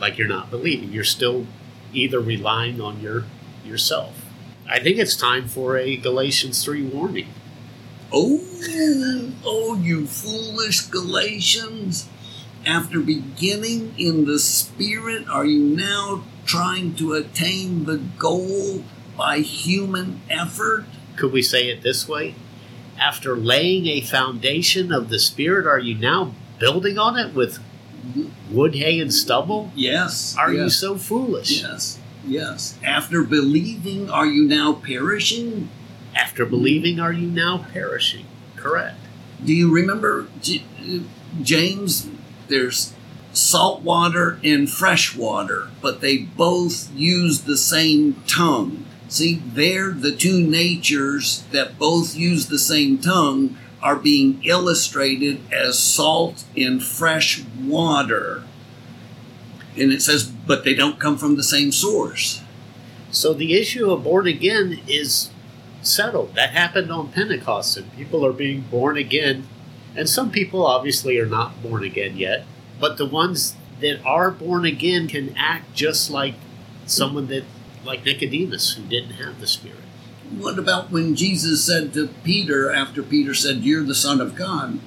like 0.00 0.18
you're 0.18 0.28
not 0.28 0.50
believing. 0.50 0.92
You're 0.92 1.04
still 1.04 1.46
either 1.92 2.20
relying 2.20 2.80
on 2.80 3.00
your 3.00 3.24
yourself." 3.64 4.25
I 4.68 4.80
think 4.80 4.98
it's 4.98 5.16
time 5.16 5.46
for 5.46 5.76
a 5.76 5.96
Galatians 5.96 6.64
three 6.64 6.82
warning. 6.82 7.28
Oh, 8.12 8.40
oh, 9.44 9.78
you 9.80 10.06
foolish 10.06 10.82
Galatians. 10.82 12.08
After 12.64 12.98
beginning 12.98 13.94
in 13.96 14.24
the 14.24 14.40
Spirit, 14.40 15.28
are 15.28 15.44
you 15.44 15.60
now 15.76 16.24
trying 16.44 16.96
to 16.96 17.14
attain 17.14 17.84
the 17.84 17.98
goal 18.18 18.82
by 19.16 19.38
human 19.38 20.20
effort? 20.28 20.86
Could 21.16 21.32
we 21.32 21.42
say 21.42 21.68
it 21.68 21.82
this 21.82 22.08
way? 22.08 22.34
After 22.98 23.36
laying 23.36 23.86
a 23.86 24.00
foundation 24.00 24.92
of 24.92 25.10
the 25.10 25.20
Spirit, 25.20 25.66
are 25.66 25.78
you 25.78 25.94
now 25.94 26.34
building 26.58 26.98
on 26.98 27.16
it 27.16 27.34
with 27.34 27.60
wood, 28.50 28.74
hay, 28.74 28.98
and 28.98 29.14
stubble? 29.14 29.70
Yes. 29.76 30.36
Are 30.36 30.52
you 30.52 30.68
so 30.68 30.96
foolish? 30.96 31.62
Yes. 31.62 32.00
Yes. 32.26 32.78
After 32.84 33.22
believing, 33.22 34.10
are 34.10 34.26
you 34.26 34.46
now 34.46 34.74
perishing? 34.74 35.68
After 36.14 36.44
believing, 36.44 36.98
are 36.98 37.12
you 37.12 37.28
now 37.28 37.66
perishing? 37.72 38.26
Correct. 38.56 38.98
Do 39.44 39.52
you 39.52 39.72
remember, 39.72 40.26
J- 40.42 40.64
James? 41.42 42.08
There's 42.48 42.94
salt 43.32 43.82
water 43.82 44.38
and 44.42 44.70
fresh 44.70 45.14
water, 45.14 45.68
but 45.82 46.00
they 46.00 46.16
both 46.18 46.90
use 46.94 47.42
the 47.42 47.56
same 47.56 48.22
tongue. 48.26 48.86
See, 49.08 49.42
they're 49.44 49.92
the 49.92 50.14
two 50.14 50.40
natures 50.40 51.44
that 51.52 51.78
both 51.78 52.16
use 52.16 52.46
the 52.46 52.58
same 52.58 52.98
tongue 52.98 53.56
are 53.82 53.96
being 53.96 54.40
illustrated 54.42 55.40
as 55.52 55.78
salt 55.78 56.44
and 56.56 56.82
fresh 56.82 57.44
water. 57.60 58.42
And 59.78 59.92
it 59.92 60.02
says, 60.02 60.24
but 60.24 60.64
they 60.64 60.74
don't 60.74 61.00
come 61.00 61.18
from 61.18 61.36
the 61.36 61.42
same 61.42 61.72
source. 61.72 62.42
So 63.10 63.32
the 63.32 63.54
issue 63.54 63.90
of 63.90 64.04
born 64.04 64.26
again 64.26 64.80
is 64.86 65.30
settled. 65.82 66.34
That 66.34 66.50
happened 66.50 66.90
on 66.90 67.12
Pentecost, 67.12 67.76
and 67.76 67.94
people 67.94 68.24
are 68.26 68.32
being 68.32 68.62
born 68.62 68.96
again. 68.96 69.46
And 69.94 70.08
some 70.08 70.30
people 70.30 70.66
obviously 70.66 71.18
are 71.18 71.26
not 71.26 71.62
born 71.62 71.84
again 71.84 72.16
yet, 72.16 72.44
but 72.80 72.98
the 72.98 73.06
ones 73.06 73.56
that 73.80 74.04
are 74.04 74.30
born 74.30 74.64
again 74.64 75.08
can 75.08 75.34
act 75.36 75.74
just 75.74 76.10
like 76.10 76.34
someone 76.86 77.28
that, 77.28 77.44
like 77.84 78.04
Nicodemus, 78.04 78.74
who 78.74 78.82
didn't 78.84 79.12
have 79.12 79.40
the 79.40 79.46
Spirit. 79.46 79.78
What 80.30 80.58
about 80.58 80.90
when 80.90 81.14
Jesus 81.14 81.64
said 81.64 81.94
to 81.94 82.08
Peter, 82.24 82.70
after 82.70 83.02
Peter 83.02 83.32
said, 83.32 83.58
You're 83.58 83.84
the 83.84 83.94
Son 83.94 84.20
of 84.20 84.34
God? 84.34 84.80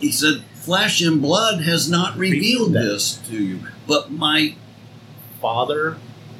He 0.00 0.10
said, 0.10 0.42
Flesh 0.54 1.00
and 1.00 1.22
blood 1.22 1.62
has 1.62 1.88
not 1.88 2.16
revealed 2.16 2.74
Revealed 2.74 2.90
this 2.90 3.16
to 3.28 3.42
you, 3.42 3.60
but 3.90 4.12
my 4.12 4.54
Father 5.40 5.96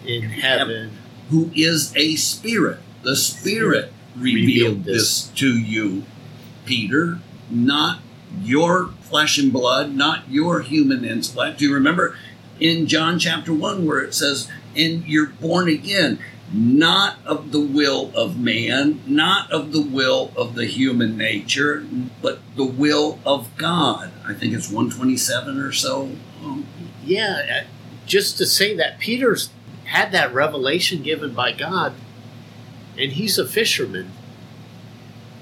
in 0.07 0.23
heaven, 0.23 0.97
who 1.31 1.51
is 1.53 1.93
a 1.97 2.15
spirit. 2.15 2.79
The 3.03 3.17
Spirit 3.17 3.93
revealed, 4.17 4.85
this. 4.85 5.27
to 5.31 5.59
you, 5.59 6.05
Peter, 6.65 7.19
not 7.51 8.03
your 8.41 8.91
flesh 9.01 9.37
and 9.37 9.53
blood, 9.53 9.93
not 9.93 10.31
your 10.31 10.61
human 10.61 11.05
intellect. 11.05 11.59
Do 11.59 11.65
you 11.65 11.75
remember 11.75 12.17
in 12.61 12.87
John 12.87 13.19
chapter 13.19 13.53
1 13.53 13.85
where 13.85 13.99
it 13.99 14.15
says, 14.15 14.49
And 14.77 15.05
you're 15.07 15.31
born 15.31 15.69
again, 15.69 16.21
not 16.53 17.17
of 17.27 17.51
the 17.51 17.61
will 17.61 18.13
of 18.15 18.39
man, 18.39 19.01
not 19.09 19.51
of 19.51 19.73
the 19.73 19.83
will 19.83 20.31
of 20.37 20.55
the 20.55 20.67
human 20.67 21.17
nature, 21.17 21.85
but 22.23 22.39
the 22.55 22.65
will 22.65 23.19
of 23.27 23.57
God. 23.57 24.13
I 24.25 24.35
think 24.35 24.55
it's 24.55 24.71
127 24.71 25.59
or 25.59 25.73
so. 25.73 26.11
Yeah, 27.11 27.63
uh, 27.65 27.67
just 28.07 28.39
to 28.39 28.47
say 28.47 28.75
that 28.77 29.01
Peter's 29.01 29.51
had 29.85 30.13
that 30.13 30.33
revelation 30.33 31.03
given 31.03 31.35
by 31.35 31.51
God, 31.53 31.95
and 32.97 33.13
he's 33.13 33.37
a 33.37 33.47
fisherman. 33.47 34.13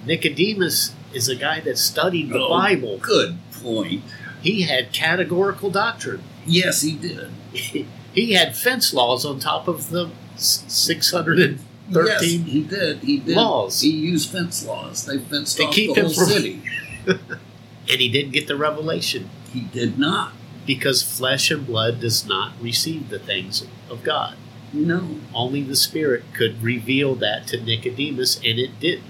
Nicodemus 0.06 0.92
is 1.12 1.28
a 1.28 1.34
guy 1.36 1.60
that 1.60 1.76
studied 1.78 2.30
the 2.30 2.38
Oh, 2.40 2.48
Bible. 2.48 2.98
Good 2.98 3.38
point. 3.62 4.02
He 4.42 4.62
had 4.62 4.92
categorical 4.92 5.70
doctrine. 5.70 6.22
Yes, 6.46 6.80
he 6.82 6.92
did. 6.92 7.30
he 7.52 8.32
had 8.32 8.56
fence 8.56 8.94
laws 8.94 9.26
on 9.26 9.38
top 9.38 9.68
of 9.68 9.90
the 9.90 10.10
613 10.36 11.58
Yes, 11.90 12.20
he 12.22 12.62
did. 12.62 12.98
He 13.00 13.18
did. 13.18 13.36
laws. 13.36 13.80
He 13.80 13.90
used 13.90 14.30
fence 14.30 14.64
laws. 14.64 15.04
They 15.06 15.18
fenced 15.18 15.56
To 15.58 15.64
off 15.64 15.74
keep 15.74 15.94
the 15.94 16.02
whole 16.02 16.14
from- 16.14 16.24
city. 16.26 16.62
and 17.06 18.00
he 18.00 18.08
didn't 18.10 18.32
get 18.32 18.46
the 18.46 18.56
revelation 18.56 19.28
He 19.52 19.60
did 19.62 19.98
not. 19.98 20.32
Because 20.68 21.02
flesh 21.02 21.50
and 21.50 21.66
blood 21.66 21.98
does 21.98 22.26
not 22.26 22.52
receive 22.60 23.08
the 23.08 23.18
things 23.18 23.66
of 23.88 24.04
God. 24.04 24.36
No. 24.70 25.16
Only 25.34 25.62
the 25.62 25.74
Spirit 25.74 26.24
could 26.34 26.62
reveal 26.62 27.14
that 27.16 27.46
to 27.46 27.56
Nicodemus, 27.56 28.36
and 28.36 28.58
it 28.58 28.78
didn't 28.78 29.06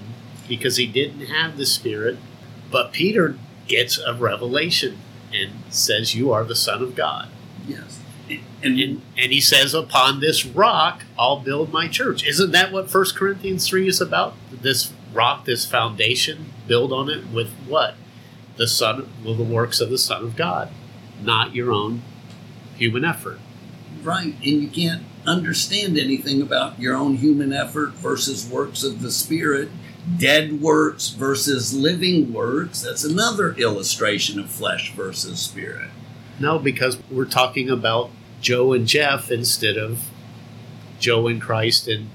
because 0.47 0.77
he 0.77 0.87
didn't 0.87 1.25
have 1.25 1.57
the 1.57 1.65
Spirit. 1.65 2.17
But 2.71 2.93
Peter 2.93 3.37
gets 3.67 3.99
a 3.99 4.13
revelation 4.13 4.99
and 5.33 5.51
says, 5.69 6.15
You 6.15 6.31
are 6.31 6.45
the 6.45 6.55
Son 6.55 6.81
of 6.81 6.95
God. 6.95 7.27
Yes. 7.67 7.99
And, 8.29 8.79
And, 8.79 9.01
and 9.17 9.31
he 9.33 9.41
says, 9.41 9.73
Upon 9.73 10.21
this 10.21 10.45
rock, 10.45 11.03
I'll 11.17 11.41
build 11.41 11.73
my 11.73 11.89
church. 11.89 12.25
Isn't 12.25 12.51
that 12.51 12.71
what 12.71 12.91
1 12.91 13.05
Corinthians 13.15 13.67
3 13.67 13.85
is 13.85 13.99
about? 13.99 14.33
This 14.49 14.93
rock, 15.13 15.43
this 15.43 15.65
foundation, 15.65 16.53
build 16.67 16.93
on 16.93 17.09
it 17.09 17.27
with 17.33 17.51
what? 17.67 17.95
The 18.55 18.67
Son, 18.67 19.09
well, 19.25 19.35
the 19.35 19.43
works 19.43 19.81
of 19.81 19.89
the 19.89 19.97
Son 19.97 20.23
of 20.23 20.37
God, 20.37 20.71
not 21.21 21.55
your 21.55 21.71
own 21.71 22.01
human 22.75 23.03
effort. 23.05 23.39
right. 24.03 24.33
And 24.35 24.43
you 24.43 24.67
can't 24.69 25.03
understand 25.25 25.97
anything 25.97 26.41
about 26.41 26.79
your 26.79 26.95
own 26.95 27.17
human 27.17 27.51
effort 27.53 27.89
versus 27.91 28.47
works 28.47 28.83
of 28.83 29.01
the 29.01 29.11
Spirit. 29.11 29.69
Dead 30.17 30.61
works 30.61 31.09
versus 31.09 31.73
living 31.73 32.33
works. 32.33 32.81
That's 32.81 33.03
another 33.03 33.53
illustration 33.55 34.39
of 34.39 34.49
flesh 34.49 34.93
versus 34.93 35.39
spirit. 35.41 35.89
No, 36.39 36.57
because 36.57 36.97
we're 37.11 37.25
talking 37.25 37.69
about 37.69 38.09
Joe 38.41 38.73
and 38.73 38.87
Jeff 38.87 39.29
instead 39.29 39.77
of 39.77 39.99
Joe 40.99 41.27
and 41.27 41.41
Christ 41.41 41.87
and 41.87 42.09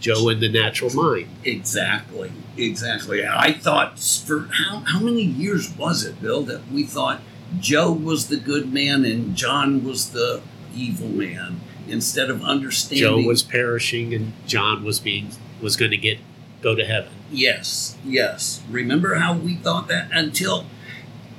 Joe 0.00 0.28
in 0.30 0.40
the 0.40 0.48
natural 0.48 0.90
mind. 0.94 1.28
Exactly. 1.44 2.32
Exactly. 2.56 3.24
I 3.24 3.52
thought 3.52 3.98
for 4.00 4.48
how, 4.52 4.78
how 4.86 4.98
many 4.98 5.22
years 5.22 5.70
was 5.76 6.04
it, 6.04 6.20
Bill, 6.20 6.42
that 6.44 6.66
we 6.72 6.84
thought 6.84 7.20
Joe 7.60 7.92
was 7.92 8.28
the 8.28 8.36
good 8.36 8.72
man 8.72 9.04
and 9.04 9.34
John 9.34 9.84
was 9.84 10.10
the 10.10 10.42
evil 10.74 11.08
man 11.08 11.60
instead 11.88 12.30
of 12.30 12.42
understanding 12.42 13.22
Joe 13.22 13.28
was 13.28 13.42
perishing 13.42 14.14
and 14.14 14.32
John 14.46 14.84
was 14.84 15.00
being 15.00 15.30
was 15.60 15.76
going 15.76 15.90
to 15.90 15.96
get 15.96 16.18
go 16.62 16.74
to 16.74 16.84
heaven. 16.84 17.12
Yes, 17.30 17.96
yes. 18.04 18.62
Remember 18.70 19.16
how 19.16 19.34
we 19.34 19.54
thought 19.56 19.88
that 19.88 20.08
until 20.12 20.66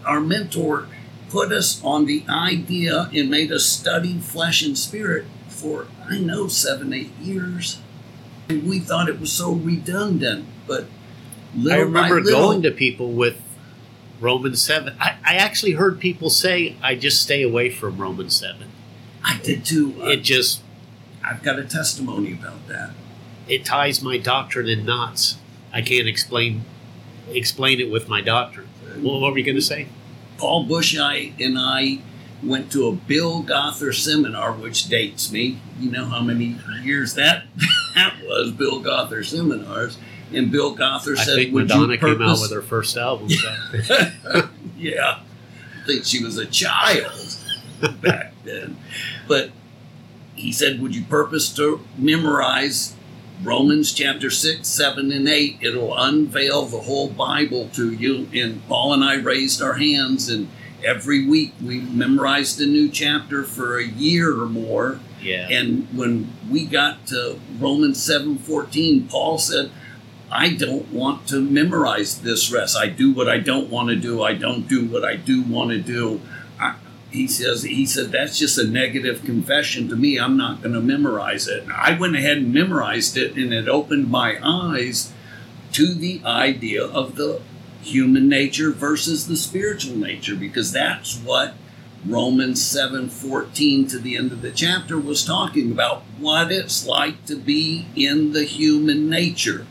our 0.05 0.19
mentor 0.19 0.87
put 1.29 1.51
us 1.51 1.83
on 1.83 2.05
the 2.05 2.23
idea 2.29 3.09
and 3.13 3.29
made 3.29 3.51
us 3.51 3.65
study 3.65 4.19
flesh 4.19 4.61
and 4.61 4.77
spirit 4.77 5.25
for, 5.47 5.87
I 6.07 6.19
know, 6.19 6.47
seven, 6.47 6.93
eight 6.93 7.11
years. 7.21 7.79
And 8.47 8.67
we 8.67 8.79
thought 8.79 9.09
it 9.09 9.19
was 9.19 9.31
so 9.31 9.51
redundant, 9.51 10.45
but 10.67 10.85
I 11.69 11.77
remember 11.77 12.21
little, 12.21 12.39
going 12.39 12.61
to 12.61 12.71
people 12.71 13.11
with 13.11 13.41
Romans 14.19 14.61
7. 14.61 14.95
I, 14.99 15.17
I 15.25 15.35
actually 15.35 15.73
heard 15.73 15.99
people 15.99 16.29
say, 16.29 16.75
I 16.81 16.95
just 16.95 17.21
stay 17.21 17.41
away 17.41 17.69
from 17.69 17.97
Romans 17.97 18.35
7. 18.35 18.67
I 19.23 19.39
did 19.43 19.65
too. 19.65 19.95
Uh, 20.01 20.09
it 20.09 20.17
just, 20.17 20.61
I've 21.23 21.43
got 21.43 21.59
a 21.59 21.63
testimony 21.63 22.33
about 22.33 22.67
that. 22.67 22.91
it 23.47 23.65
ties 23.65 24.01
my 24.01 24.17
doctrine 24.17 24.67
in 24.67 24.85
knots. 24.85 25.37
I 25.73 25.81
can't 25.81 26.07
explain 26.07 26.63
explain 27.31 27.79
it 27.79 27.89
with 27.91 28.07
my 28.07 28.21
doctrine. 28.21 28.67
Well, 28.99 29.19
what 29.19 29.31
were 29.31 29.37
you 29.39 29.43
going 29.43 29.55
to 29.55 29.61
say? 29.61 29.87
Paul 30.37 30.65
Bushite 30.67 31.33
and 31.43 31.57
I 31.57 31.99
went 32.43 32.71
to 32.73 32.87
a 32.87 32.91
Bill 32.91 33.41
Gothard 33.41 33.95
seminar, 33.95 34.53
which 34.53 34.87
dates 34.89 35.31
me. 35.31 35.59
You 35.79 35.89
know 35.89 36.05
how 36.05 36.21
many 36.21 36.57
years 36.83 37.15
that 37.15 37.45
that 37.95 38.13
was, 38.23 38.51
Bill 38.51 38.79
Gothard 38.79 39.25
seminars. 39.25 39.97
And 40.33 40.51
Bill 40.51 40.73
Gothard 40.75 41.19
I 41.19 41.23
said, 41.23 41.35
think 41.35 41.53
"Would 41.53 41.67
Madonna 41.67 41.93
you 41.93 41.99
came 41.99 42.21
out 42.21 42.39
with 42.41 42.51
her 42.51 42.61
first 42.61 42.97
album. 42.97 43.29
yeah, 44.77 45.19
I 45.19 45.85
think 45.85 46.05
she 46.05 46.23
was 46.23 46.37
a 46.37 46.45
child 46.45 47.37
back 48.01 48.33
then. 48.43 48.77
But 49.27 49.51
he 50.35 50.51
said, 50.51 50.81
"Would 50.81 50.95
you 50.95 51.03
purpose 51.03 51.53
to 51.55 51.81
memorize 51.97 52.95
Romans 53.43 53.93
chapter 53.93 54.29
six, 54.31 54.67
seven, 54.67 55.11
and 55.11 55.27
eight? 55.27 55.57
It'll 55.61 55.95
unveil 55.95 56.65
the 56.65 56.81
whole 56.81 57.09
Bible 57.09 57.69
to 57.73 57.93
you." 57.93 58.27
And 58.33 58.65
Paul 58.67 58.93
and 58.93 59.03
I 59.03 59.15
raised 59.15 59.61
our 59.61 59.73
hands, 59.73 60.27
and 60.27 60.49
every 60.83 61.25
week 61.25 61.53
we 61.63 61.81
memorized 61.81 62.59
a 62.61 62.65
new 62.65 62.89
chapter 62.89 63.43
for 63.43 63.77
a 63.77 63.85
year 63.85 64.39
or 64.39 64.47
more. 64.47 64.99
yeah. 65.21 65.47
And 65.49 65.87
when 65.95 66.31
we 66.49 66.65
got 66.65 67.05
to 67.07 67.39
Romans 67.59 67.97
7:14, 67.99 69.07
Paul 69.09 69.37
said, 69.37 69.69
I 70.37 70.49
don't 70.49 70.91
want 70.91 71.29
to 71.29 71.39
memorize 71.39 72.19
this 72.19 72.51
rest. 72.51 72.75
I 72.75 72.87
do 72.87 73.13
what 73.13 73.29
I 73.29 73.37
don't 73.37 73.69
want 73.69 73.87
to 73.87 73.95
do. 73.95 74.21
I 74.21 74.33
don't 74.33 74.67
do 74.67 74.85
what 74.85 75.05
I 75.05 75.15
do 75.15 75.41
want 75.41 75.69
to 75.71 75.79
do. 75.79 76.19
I, 76.59 76.75
he 77.09 77.25
says 77.25 77.63
he 77.63 77.85
said 77.85 78.11
that's 78.11 78.37
just 78.37 78.57
a 78.57 78.67
negative 78.67 79.23
confession 79.23 79.87
to 79.87 79.95
me. 79.95 80.19
I'm 80.19 80.35
not 80.35 80.61
going 80.61 80.75
to 80.75 80.81
memorize 80.81 81.47
it. 81.47 81.65
I 81.69 81.97
went 81.97 82.17
ahead 82.17 82.37
and 82.37 82.53
memorized 82.53 83.15
it 83.15 83.37
and 83.37 83.53
it 83.53 83.69
opened 83.69 84.11
my 84.11 84.37
eyes 84.43 85.13
to 85.71 85.93
the 85.93 86.21
idea 86.25 86.83
of 86.83 87.15
the 87.15 87.41
human 87.81 88.27
nature 88.27 88.71
versus 88.71 89.27
the 89.27 89.37
spiritual 89.37 89.95
nature 89.95 90.35
because 90.35 90.73
that's 90.73 91.17
what 91.17 91.53
Romans 92.05 92.61
7:14 92.61 93.89
to 93.89 93.99
the 93.99 94.17
end 94.17 94.33
of 94.33 94.41
the 94.41 94.51
chapter 94.51 94.99
was 94.99 95.23
talking 95.23 95.71
about 95.71 96.03
what 96.19 96.51
it's 96.51 96.85
like 96.85 97.25
to 97.27 97.37
be 97.37 97.85
in 97.95 98.33
the 98.33 98.43
human 98.43 99.09
nature. 99.09 99.65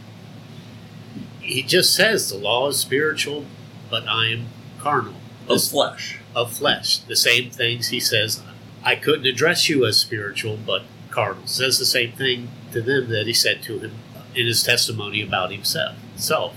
He 1.44 1.62
just 1.62 1.94
says 1.94 2.30
the 2.30 2.38
law 2.38 2.68
is 2.68 2.78
spiritual, 2.78 3.44
but 3.90 4.08
I 4.08 4.28
am 4.28 4.46
carnal. 4.78 5.14
of 5.48 5.62
flesh. 5.62 6.18
of 6.34 6.52
flesh. 6.52 6.98
The 6.98 7.16
same 7.16 7.50
things 7.50 7.88
he 7.88 8.00
says, 8.00 8.42
I 8.82 8.96
couldn't 8.96 9.26
address 9.26 9.68
you 9.68 9.84
as 9.86 9.98
spiritual, 9.98 10.58
but 10.66 10.82
carnal. 11.10 11.46
Says 11.46 11.78
the 11.78 11.84
same 11.86 12.12
thing 12.12 12.48
to 12.72 12.80
them 12.82 13.08
that 13.10 13.26
he 13.26 13.32
said 13.32 13.62
to 13.64 13.78
him 13.78 13.92
in 14.34 14.46
his 14.46 14.62
testimony 14.62 15.22
about 15.22 15.52
himself. 15.52 15.96
Self. 16.16 16.54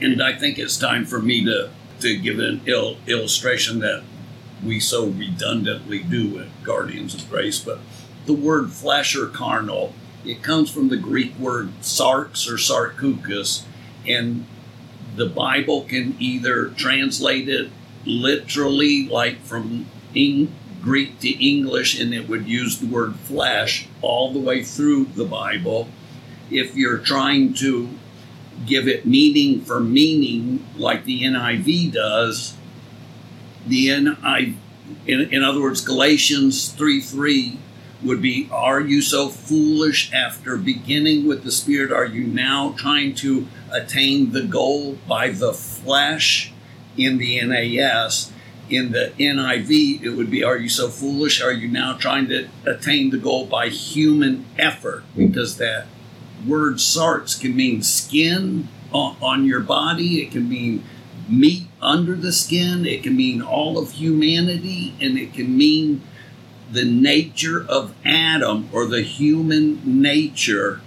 And 0.00 0.22
I 0.22 0.38
think 0.38 0.58
it's 0.58 0.76
time 0.76 1.04
for 1.06 1.20
me 1.20 1.44
to, 1.44 1.70
to 2.00 2.16
give 2.18 2.38
an 2.38 2.60
il- 2.66 2.98
illustration 3.06 3.80
that 3.80 4.04
we 4.64 4.78
so 4.80 5.06
redundantly 5.06 6.02
do 6.02 6.38
at 6.40 6.62
Guardians 6.62 7.14
of 7.14 7.28
Grace. 7.28 7.58
But 7.58 7.78
the 8.26 8.32
word 8.34 8.70
flesh 8.72 9.16
or 9.16 9.26
carnal, 9.26 9.92
it 10.24 10.42
comes 10.42 10.70
from 10.70 10.88
the 10.88 10.96
Greek 10.96 11.38
word 11.38 11.72
sarx 11.80 12.48
or 12.48 12.56
sarkikos, 12.56 13.64
and 14.08 14.46
the 15.16 15.26
Bible 15.26 15.82
can 15.82 16.16
either 16.18 16.68
translate 16.68 17.48
it 17.48 17.70
literally, 18.04 19.08
like 19.08 19.40
from 19.42 19.86
Eng- 20.14 20.54
Greek 20.82 21.18
to 21.20 21.30
English, 21.30 21.98
and 21.98 22.14
it 22.14 22.28
would 22.28 22.46
use 22.46 22.78
the 22.78 22.86
word 22.86 23.16
flesh 23.16 23.88
all 24.02 24.32
the 24.32 24.38
way 24.38 24.62
through 24.62 25.06
the 25.06 25.24
Bible. 25.24 25.88
If 26.50 26.76
you're 26.76 26.98
trying 26.98 27.54
to 27.54 27.88
give 28.64 28.86
it 28.86 29.04
meaning 29.04 29.62
for 29.62 29.80
meaning, 29.80 30.64
like 30.76 31.04
the 31.04 31.22
NIV 31.24 31.92
does, 31.92 32.56
the 33.66 33.88
NIV, 33.88 34.54
in, 35.06 35.20
in 35.20 35.42
other 35.42 35.60
words, 35.60 35.80
Galatians 35.80 36.68
3 36.68 37.00
3 37.00 37.58
would 38.02 38.22
be 38.22 38.48
Are 38.52 38.80
you 38.80 39.00
so 39.00 39.28
foolish 39.28 40.12
after 40.12 40.56
beginning 40.56 41.26
with 41.26 41.44
the 41.44 41.52
Spirit? 41.52 41.92
Are 41.92 42.06
you 42.06 42.26
now 42.26 42.74
trying 42.76 43.14
to 43.16 43.46
attain 43.70 44.32
the 44.32 44.42
goal 44.42 44.98
by 45.08 45.30
the 45.30 45.52
flesh 45.52 46.52
in 46.96 47.18
the 47.18 47.40
NAS? 47.42 48.32
In 48.68 48.90
the 48.90 49.12
NIV, 49.18 50.02
it 50.02 50.10
would 50.10 50.30
be 50.30 50.42
Are 50.42 50.56
you 50.56 50.68
so 50.68 50.88
foolish? 50.88 51.42
Are 51.42 51.52
you 51.52 51.68
now 51.68 51.96
trying 51.96 52.28
to 52.28 52.48
attain 52.64 53.10
the 53.10 53.18
goal 53.18 53.46
by 53.46 53.68
human 53.68 54.44
effort? 54.58 55.04
Because 55.16 55.56
that 55.58 55.86
word 56.46 56.74
sarx 56.74 57.40
can 57.40 57.56
mean 57.56 57.82
skin 57.82 58.68
on, 58.92 59.44
your 59.44 59.60
body, 59.60 60.22
it 60.22 60.30
can 60.30 60.48
mean 60.48 60.82
meat 61.28 61.66
under 61.82 62.14
the 62.14 62.32
skin, 62.32 62.86
it 62.86 63.02
can 63.02 63.16
mean 63.16 63.42
all 63.42 63.78
of 63.78 63.92
humanity, 63.92 64.94
and 65.00 65.18
it 65.18 65.34
can 65.34 65.56
mean 65.56 66.02
the 66.70 66.84
nature 66.84 67.64
of 67.68 67.94
Adam 68.04 68.68
or 68.72 68.86
the 68.86 69.02
human 69.02 70.00
nature, 70.02 70.80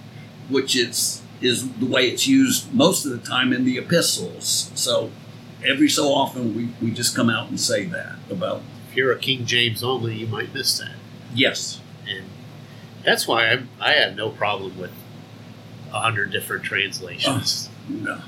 which 0.50 0.76
is 0.76 1.22
is 1.42 1.70
the 1.76 1.86
way 1.86 2.10
it's 2.10 2.28
used 2.28 2.74
most 2.74 3.06
of 3.06 3.12
the 3.12 3.18
time 3.18 3.54
in 3.54 3.64
the 3.64 3.78
epistles. 3.78 4.72
So 4.76 5.10
every 5.66 5.88
so 5.90 6.10
often 6.14 6.54
we, 6.56 6.70
we 6.82 6.92
just 6.92 7.16
come 7.16 7.30
out 7.30 7.48
and 7.50 7.58
say 7.60 7.86
that 7.86 8.16
about 8.30 8.62
If 8.90 8.98
you're 8.98 9.14
a 9.14 9.18
King 9.18 9.46
James 9.46 9.82
only, 9.82 10.16
you 10.16 10.28
might 10.28 10.54
miss 10.54 10.78
that. 10.80 10.96
yes. 11.34 11.80
And 12.08 12.26
that's 13.06 13.26
why 13.28 13.50
I, 13.54 13.62
I 13.80 13.92
have 13.94 14.16
no 14.18 14.30
problem 14.32 14.78
with 14.78 14.92
a 15.94 16.00
hundred 16.02 16.32
different 16.32 16.64
translations. 16.66 17.70
Oh, 17.90 17.94
no. 17.94 18.22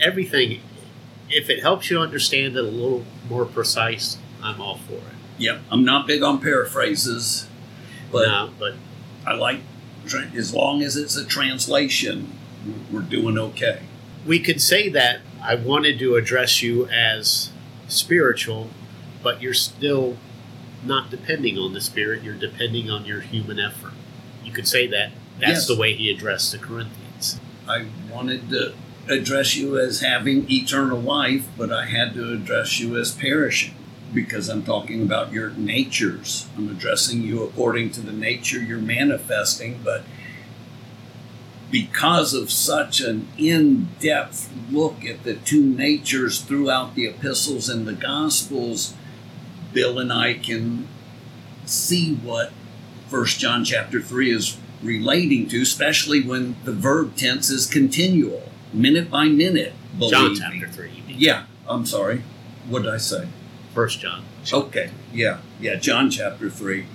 Everything, 0.00 0.60
if 1.28 1.50
it 1.50 1.60
helps 1.60 1.90
you 1.90 1.98
understand 1.98 2.54
it 2.56 2.64
a 2.64 2.68
little 2.68 3.04
more 3.28 3.46
precise, 3.46 4.18
I'm 4.42 4.60
all 4.60 4.78
for 4.78 4.94
it. 4.94 5.02
Yep. 5.38 5.60
I'm 5.70 5.84
not 5.84 6.06
big 6.06 6.22
on 6.22 6.40
paraphrases, 6.40 7.48
but 8.12 8.26
No, 8.26 8.50
but 8.58 8.74
I 9.26 9.34
like 9.34 9.60
as 10.36 10.52
long 10.52 10.82
as 10.82 10.96
it's 10.96 11.16
a 11.16 11.24
translation, 11.24 12.30
we're 12.92 13.00
doing 13.00 13.38
okay. 13.38 13.80
we 14.26 14.38
could 14.38 14.60
say 14.60 14.88
that 14.90 15.20
I 15.42 15.54
wanted 15.54 15.98
to 15.98 16.16
address 16.16 16.62
you 16.62 16.86
as 16.88 17.50
spiritual, 17.88 18.68
but 19.22 19.40
you're 19.42 19.54
still 19.54 20.16
not 20.84 21.10
depending 21.10 21.58
on 21.58 21.72
the 21.72 21.80
spirit, 21.80 22.22
you're 22.22 22.34
depending 22.34 22.90
on 22.90 23.04
your 23.06 23.20
human 23.20 23.58
effort. 23.58 23.92
You 24.44 24.52
could 24.52 24.68
say 24.68 24.86
that 24.88 25.12
that's 25.40 25.50
Yes. 25.52 25.66
the 25.68 25.76
way 25.76 25.94
he 25.94 26.10
addressed 26.10 26.52
the 26.52 26.58
Corinthians. 26.58 27.40
I 27.66 27.86
wanted 28.10 28.50
to 28.50 28.74
address 29.08 29.56
you 29.56 29.78
as 29.78 30.00
having 30.00 30.50
eternal 30.50 31.00
life, 31.00 31.46
but 31.56 31.72
I 31.72 31.86
had 31.86 32.12
to 32.14 32.32
address 32.32 32.78
you 32.78 32.96
as 32.98 33.10
perishing 33.12 33.74
because 34.14 34.48
I'm 34.48 34.62
talking 34.62 35.02
about 35.02 35.32
your 35.32 35.50
natures. 35.50 36.46
I'm 36.56 36.70
addressing 36.70 37.22
you 37.22 37.42
according 37.42 37.90
to 37.92 38.00
the 38.00 38.12
nature 38.12 38.58
you're 38.58 38.78
manifesting, 38.78 39.80
but 39.82 40.04
because 41.70 42.34
of 42.34 42.50
such 42.50 43.00
an 43.00 43.26
in 43.36 43.88
depth 43.98 44.48
look 44.70 45.04
at 45.04 45.24
the 45.24 45.34
two 45.34 45.64
natures 45.64 46.40
throughout 46.40 46.94
the 46.94 47.06
epistles 47.06 47.68
and 47.68 47.86
the 47.86 47.92
gospels, 47.92 48.94
Bill 49.72 49.98
and 49.98 50.12
I 50.12 50.34
can 50.34 50.86
see 51.66 52.14
what 52.14 52.52
First 53.08 53.40
John 53.40 53.64
chapter 53.64 54.00
3 54.00 54.30
is 54.30 54.56
relating 54.82 55.48
to, 55.48 55.62
especially 55.62 56.20
when 56.20 56.56
the 56.64 56.72
verb 56.72 57.16
tense 57.16 57.50
is 57.50 57.66
continual, 57.66 58.48
minute 58.72 59.10
by 59.10 59.24
minute. 59.26 59.72
John 59.98 60.34
chapter 60.36 60.68
3. 60.68 61.04
Yeah, 61.08 61.46
I'm 61.68 61.86
sorry. 61.86 62.22
What 62.68 62.82
did 62.82 62.94
I 62.94 62.98
say? 62.98 63.28
First 63.74 64.00
John. 64.00 64.24
Okay, 64.52 64.90
yeah, 65.12 65.38
yeah, 65.60 65.74
John 65.76 66.10
chapter 66.10 66.48
3. 66.48 66.86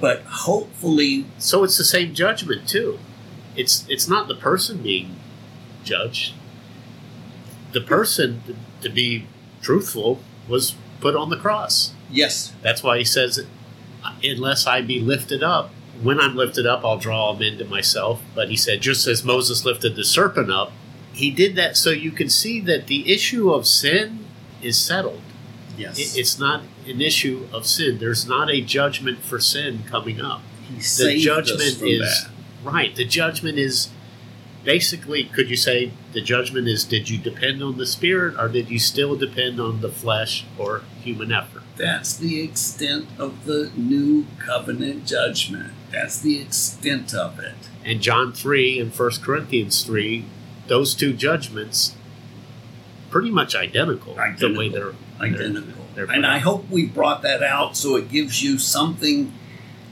But 0.00 0.22
hopefully, 0.22 1.26
So 1.38 1.62
it's 1.62 1.76
the 1.78 1.84
same 1.84 2.14
judgment 2.14 2.66
too. 2.68 2.98
It's 3.54 3.86
it's 3.88 4.08
not 4.08 4.28
the 4.28 4.34
person 4.34 4.78
being 4.78 5.16
judged. 5.84 6.34
The 7.72 7.80
person, 7.80 8.42
to, 8.46 8.88
to 8.88 8.94
be 8.94 9.26
truthful, 9.60 10.20
was 10.48 10.74
put 11.00 11.14
on 11.16 11.30
the 11.30 11.36
cross. 11.36 11.92
yes, 12.10 12.52
That's 12.62 12.82
why 12.82 12.98
he 12.98 13.04
says, 13.04 13.46
unless 14.22 14.66
I 14.66 14.82
be 14.82 15.00
lifted 15.00 15.42
up, 15.42 15.70
when 16.02 16.20
I'm 16.20 16.34
lifted 16.36 16.66
up, 16.66 16.84
I'll 16.84 16.98
draw 16.98 17.32
them 17.32 17.42
into 17.42 17.64
myself. 17.64 18.20
But 18.34 18.48
he 18.50 18.56
said, 18.56 18.80
just 18.80 19.06
as 19.06 19.24
Moses 19.24 19.64
lifted 19.64 19.94
the 19.96 20.04
serpent 20.04 20.50
up, 20.50 20.72
he 21.12 21.30
did 21.30 21.54
that 21.56 21.76
so 21.76 21.90
you 21.90 22.10
can 22.10 22.28
see 22.28 22.60
that 22.62 22.86
the 22.88 23.12
issue 23.12 23.50
of 23.50 23.66
sin 23.66 24.24
is 24.60 24.78
settled. 24.78 25.22
Yes. 25.76 25.98
It- 25.98 26.18
It's 26.20 26.38
not 26.38 26.62
an 26.86 27.00
issue 27.00 27.46
of 27.52 27.66
sin. 27.66 27.98
There's 27.98 28.26
not 28.26 28.50
a 28.50 28.60
judgment 28.60 29.22
for 29.24 29.38
sin 29.40 29.84
coming 29.88 30.20
up. 30.20 30.42
he 30.68 30.76
The 30.76 31.18
judgment 31.18 31.76
from 31.78 31.88
is 31.88 32.00
that. 32.00 32.30
right. 32.64 32.94
The 32.96 33.04
judgment 33.04 33.58
is 33.58 33.88
basically, 34.64 35.24
could 35.24 35.50
you 35.50 35.56
say, 35.56 35.90
the 36.12 36.20
judgment 36.20 36.68
is 36.68 36.84
did 36.84 37.10
you 37.10 37.18
depend 37.18 37.62
on 37.62 37.78
the 37.78 37.86
spirit 37.86 38.34
or 38.38 38.48
did 38.48 38.70
you 38.70 38.78
still 38.78 39.16
depend 39.16 39.60
on 39.60 39.80
the 39.80 39.88
flesh 39.88 40.44
or 40.58 40.82
human 41.02 41.32
effort? 41.32 41.62
That's 41.76 42.14
the 42.16 42.40
extent 42.40 43.06
of 43.18 43.44
the 43.44 43.70
new 43.76 44.26
covenant 44.38 45.06
judgment. 45.06 45.72
That's 45.90 46.20
the 46.20 46.38
extent 46.40 47.12
of 47.14 47.38
it. 47.40 47.54
And 47.84 48.00
John 48.00 48.32
3 48.32 48.78
and 48.78 48.92
1 48.92 49.10
Corinthians 49.22 49.82
3, 49.82 50.24
those 50.68 50.94
two 50.94 51.12
judgments, 51.12 51.94
pretty 53.12 53.30
much 53.30 53.54
identical, 53.54 54.14
the 54.14 54.20
Identical. 54.22 54.58
way 54.58 54.68
they're 54.70 54.94
Identical. 55.20 55.84
they're 55.94 56.06
put 56.06 56.16
and 56.16 56.26
I 56.26 56.38
hope 56.38 56.68
we 56.70 56.86
brought 56.86 57.22
that 57.22 57.42
out 57.42 57.76
so 57.76 57.94
it 57.96 58.10
gives 58.10 58.42
you 58.42 58.58
something 58.58 59.32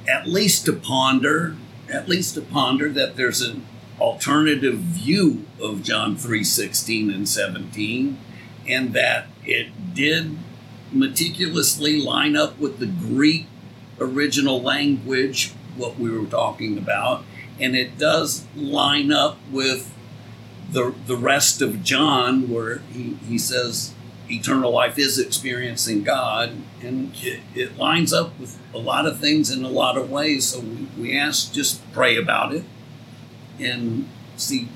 at 0.09 0.27
least 0.27 0.65
to 0.67 0.73
ponder, 0.73 1.57
at 1.89 2.09
least 2.09 2.35
to 2.35 2.41
ponder 2.41 2.89
that 2.89 3.17
there's 3.17 3.43
an 3.43 3.67
alternative 4.01 4.77
view 4.79 5.45
of 5.61 5.83
John 5.83 6.17
3:16 6.17 7.15
and 7.15 7.29
17 7.29 8.19
and 8.67 8.95
that 8.95 9.27
it 9.45 9.95
did 9.95 10.39
meticulously 10.91 12.01
line 12.01 12.35
up 12.35 12.59
with 12.59 12.79
the 12.79 12.87
Greek 12.87 13.47
original 14.01 14.63
language 14.63 15.53
what 15.77 15.99
we 15.99 16.11
were 16.11 16.27
talking 16.27 16.79
about 16.79 17.23
and 17.61 17.77
it 17.77 17.99
does 17.99 18.47
line 18.57 19.13
up 19.13 19.37
with 19.53 19.93
the 20.73 20.95
the 21.07 21.17
rest 21.17 21.61
of 21.63 21.83
John 21.83 22.49
where 22.51 22.79
he, 22.93 23.15
he 23.27 23.39
says 23.39 23.95
eternal 24.29 24.71
life 24.71 24.99
is 24.99 25.19
experiencing 25.19 26.05
God 26.05 26.53
and 26.83 27.13
it, 27.17 27.41
it 27.55 27.77
lines 27.77 28.13
up 28.13 28.39
with 28.39 28.59
a 28.73 28.79
lot 28.79 29.07
of 29.07 29.19
things 29.19 29.51
in 29.51 29.65
a 29.65 29.69
lot 29.69 29.97
of 29.97 30.11
ways 30.11 30.49
so 30.49 30.61
we, 30.61 30.89
we 30.99 31.19
ask 31.19 31.53
just 31.53 31.81
pray 31.93 32.17
about 32.17 32.55
it 32.55 32.65
and 33.59 34.09
see 34.37 34.69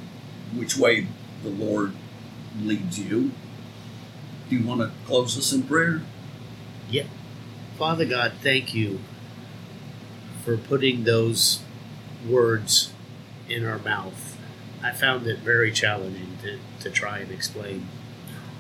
which 0.55 0.77
way 0.77 1.07
the 1.43 1.49
Lord 1.51 1.93
leads 2.61 2.99
you. 2.99 3.33
Do 4.49 4.57
you 4.57 4.67
want 4.67 4.81
to 4.81 4.93
close 5.07 5.37
us 5.39 5.53
in 5.53 5.63
prayer? 5.63 6.03
Yeah. 6.89 7.07
Father 7.79 8.05
God, 8.05 8.35
thank 8.43 8.75
you 8.75 9.01
for 10.45 10.57
putting 10.57 11.05
those 11.05 11.61
words 12.29 12.93
in 13.49 13.65
our 13.65 13.79
mouth. 13.79 14.24
I 14.85 14.93
found 14.93 15.27
it 15.27 15.39
very 15.39 15.73
challenging 15.73 16.37
to, 16.43 16.59
to 16.81 16.91
try 16.91 17.21
and 17.21 17.33
explain 17.33 17.89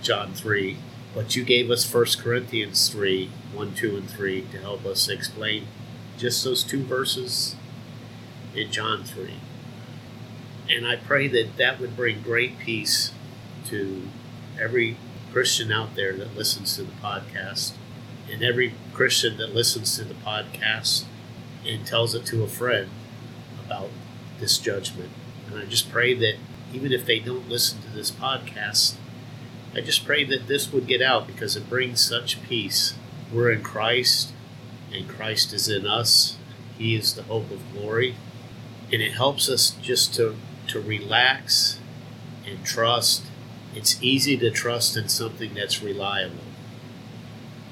John 0.01 0.33
3, 0.33 0.79
but 1.15 1.37
you 1.37 1.45
gave 1.45 1.71
us 1.71 1.93
1 1.93 2.07
Corinthians 2.19 2.89
3 2.89 3.31
1, 3.53 3.75
2, 3.75 3.97
and 3.99 4.09
3 4.11 4.41
to 4.53 4.59
help 4.59 4.87
us 4.87 5.07
explain 5.11 5.67
just 6.17 6.43
those 6.43 6.65
two 6.65 6.83
verses 6.83 7.57
in 8.57 8.73
John 8.73 9.05
3. 9.05 9.35
And 10.71 10.89
I 10.89 10.97
pray 10.97 11.29
that 11.29 11.59
that 11.59 11.79
would 11.79 11.95
bring 11.95 12.23
great 12.23 12.59
peace 12.59 13.13
to 13.67 14.09
every 14.59 14.97
Christian 15.31 15.71
out 15.71 15.95
there 15.95 16.15
that 16.15 16.35
listens 16.35 16.75
to 16.77 16.85
the 16.85 16.93
podcast, 17.03 17.75
and 18.33 18.43
every 18.43 18.73
Christian 18.95 19.37
that 19.37 19.55
listens 19.55 19.95
to 19.99 20.05
the 20.05 20.15
podcast 20.15 21.05
and 21.67 21.87
tells 21.87 22.15
it 22.15 22.25
to 22.27 22.43
a 22.43 22.49
friend 22.49 22.89
about 23.67 23.91
this 24.41 24.57
judgment. 24.57 25.11
And 25.55 25.63
I 25.63 25.67
just 25.67 25.91
pray 25.93 26.15
that 26.15 26.35
even 26.73 26.93
if 26.93 27.07
they 27.07 27.21
don't 27.21 27.49
listen 27.49 27.81
to 27.83 27.91
this 27.91 28.11
podcast, 28.11 28.97
I 29.75 29.81
just 29.81 30.05
pray 30.05 30.25
that 30.25 30.49
this 30.49 30.73
would 30.73 30.89
get 30.89 31.01
out 31.01 31.29
because 31.29 31.57
it 31.57 31.71
brings 31.71 32.01
such 32.01 32.43
peace. 32.43 32.95
We're 33.33 33.53
in 33.53 33.63
Christ, 33.63 34.33
and 34.93 35.09
Christ 35.09 35.53
is 35.53 35.69
in 35.69 35.87
us. 35.87 36.37
He 36.77 36.97
is 36.97 37.15
the 37.15 37.23
hope 37.23 37.51
of 37.53 37.61
glory. 37.73 38.17
And 38.93 39.01
it 39.01 39.13
helps 39.13 39.49
us 39.49 39.71
just 39.81 40.15
to 40.17 40.37
to 40.69 40.81
relax 40.81 41.79
and 42.47 42.65
trust. 42.65 43.25
It's 43.75 44.03
easy 44.03 44.37
to 44.39 44.51
trust 44.51 44.97
in 44.97 45.09
something 45.09 45.55
that's 45.55 45.83
reliable. 45.83 46.45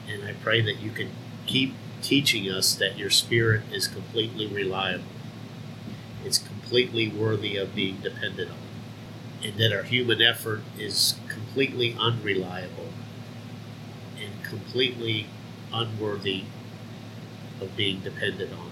And 0.08 0.24
I 0.24 0.34
pray 0.34 0.60
that 0.60 0.80
you 0.80 0.90
can 0.90 1.10
keep 1.46 1.74
teaching 2.02 2.50
us 2.50 2.74
that 2.74 2.98
your 2.98 3.10
spirit 3.10 3.62
is 3.72 3.88
completely 3.88 4.46
reliable. 4.46 5.04
It's 6.24 6.38
completely 6.72 7.06
worthy 7.06 7.58
of 7.58 7.74
being 7.74 7.98
depended 7.98 8.48
on. 8.48 8.56
And 9.44 9.58
that 9.58 9.74
our 9.74 9.82
human 9.82 10.22
effort 10.22 10.62
is 10.78 11.16
completely 11.28 11.94
unreliable 12.00 12.88
and 14.18 14.42
completely 14.42 15.26
unworthy 15.70 16.44
of 17.60 17.76
being 17.76 18.00
depended 18.00 18.54
on. 18.54 18.70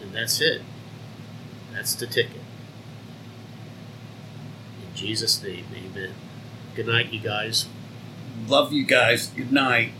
And 0.00 0.14
that's 0.14 0.40
it. 0.40 0.62
That's 1.74 1.94
the 1.94 2.06
ticket. 2.06 2.40
In 4.80 4.94
Jesus' 4.94 5.42
name, 5.42 5.66
amen. 5.74 6.14
Good 6.74 6.86
night, 6.86 7.12
you 7.12 7.20
guys. 7.20 7.66
Love 8.46 8.72
you 8.72 8.86
guys. 8.86 9.26
Good 9.26 9.52
night. 9.52 9.92